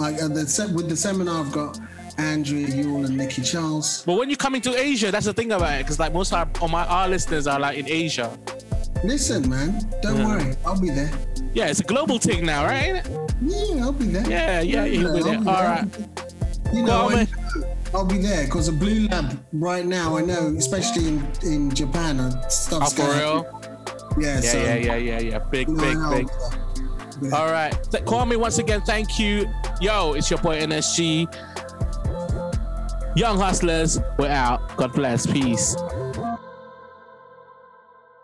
like 0.00 0.20
uh, 0.20 0.26
the 0.26 0.72
with 0.74 0.88
the 0.88 0.96
seminar 0.96 1.44
I've 1.44 1.52
got 1.52 1.78
Andrea 2.18 2.66
Yule 2.66 3.04
and 3.04 3.16
Nikki 3.16 3.42
Charles. 3.42 4.02
but 4.04 4.14
when 4.18 4.28
you're 4.28 4.36
coming 4.36 4.60
to 4.62 4.74
asia 4.76 5.12
that's 5.12 5.26
the 5.26 5.32
thing 5.32 5.52
about 5.52 5.72
it 5.78 5.84
because 5.84 6.00
like 6.00 6.12
most 6.12 6.32
of 6.32 6.48
our, 6.62 6.68
my 6.68 6.84
our 6.86 7.08
listeners 7.08 7.46
are 7.46 7.60
like 7.60 7.78
in 7.78 7.88
asia 7.88 8.36
Listen, 9.04 9.46
man, 9.50 9.78
don't 10.02 10.16
Yeah. 10.16 10.26
worry, 10.26 10.56
I'll 10.64 10.80
be 10.80 10.88
there. 10.88 11.10
Yeah 11.54 11.66
it's 11.66 11.80
a 11.80 11.84
global 11.84 12.18
thing 12.18 12.44
now 12.44 12.64
right? 12.64 13.06
Yeah, 13.42 13.84
I'll 13.84 13.92
be 13.92 14.06
there. 14.06 14.28
yeah 14.28 14.60
yeah 14.60 14.84
you'll 14.84 15.14
be 15.14 15.22
there. 15.22 15.40
There. 15.40 15.52
right. 15.52 15.86
You 16.72 16.82
know, 16.82 17.08
know 17.08 17.26
I'll 17.94 18.04
be 18.04 18.18
there 18.18 18.44
because 18.44 18.66
the 18.66 18.72
Blue 18.72 19.06
Lab 19.06 19.38
right 19.52 19.86
now, 19.86 20.16
I 20.16 20.22
know, 20.22 20.52
especially 20.58 21.06
in, 21.06 21.28
in 21.44 21.70
Japan, 21.72 22.18
uh, 22.18 22.32
oh, 22.34 22.48
stuff's 22.48 22.92
for 22.92 23.02
going 23.02 23.18
real? 23.18 23.60
Yeah, 24.18 24.34
yeah 24.34 24.40
so, 24.40 24.58
yeah 24.58 24.74
yeah 24.74 24.96
yeah 24.96 25.18
yeah. 25.20 25.38
Big 25.38 25.68
you 25.68 25.74
know, 25.74 26.10
big 26.10 26.26
big. 26.26 26.34
Yeah. 27.22 27.36
all 27.36 27.52
right. 27.52 27.72
Th- 27.92 28.04
kwame 28.04 28.36
once 28.36 28.58
again. 28.58 28.80
Thank 28.80 29.20
you. 29.20 29.48
Yo 29.80 30.14
it's 30.14 30.30
your 30.30 30.40
boy 30.40 30.60
nsg 30.60 31.28
young 33.16 33.38
hustlers 33.38 34.00
we're 34.18 34.28
out. 34.28 34.76
God 34.76 34.92
bless. 34.92 35.26
Peace 35.26 35.76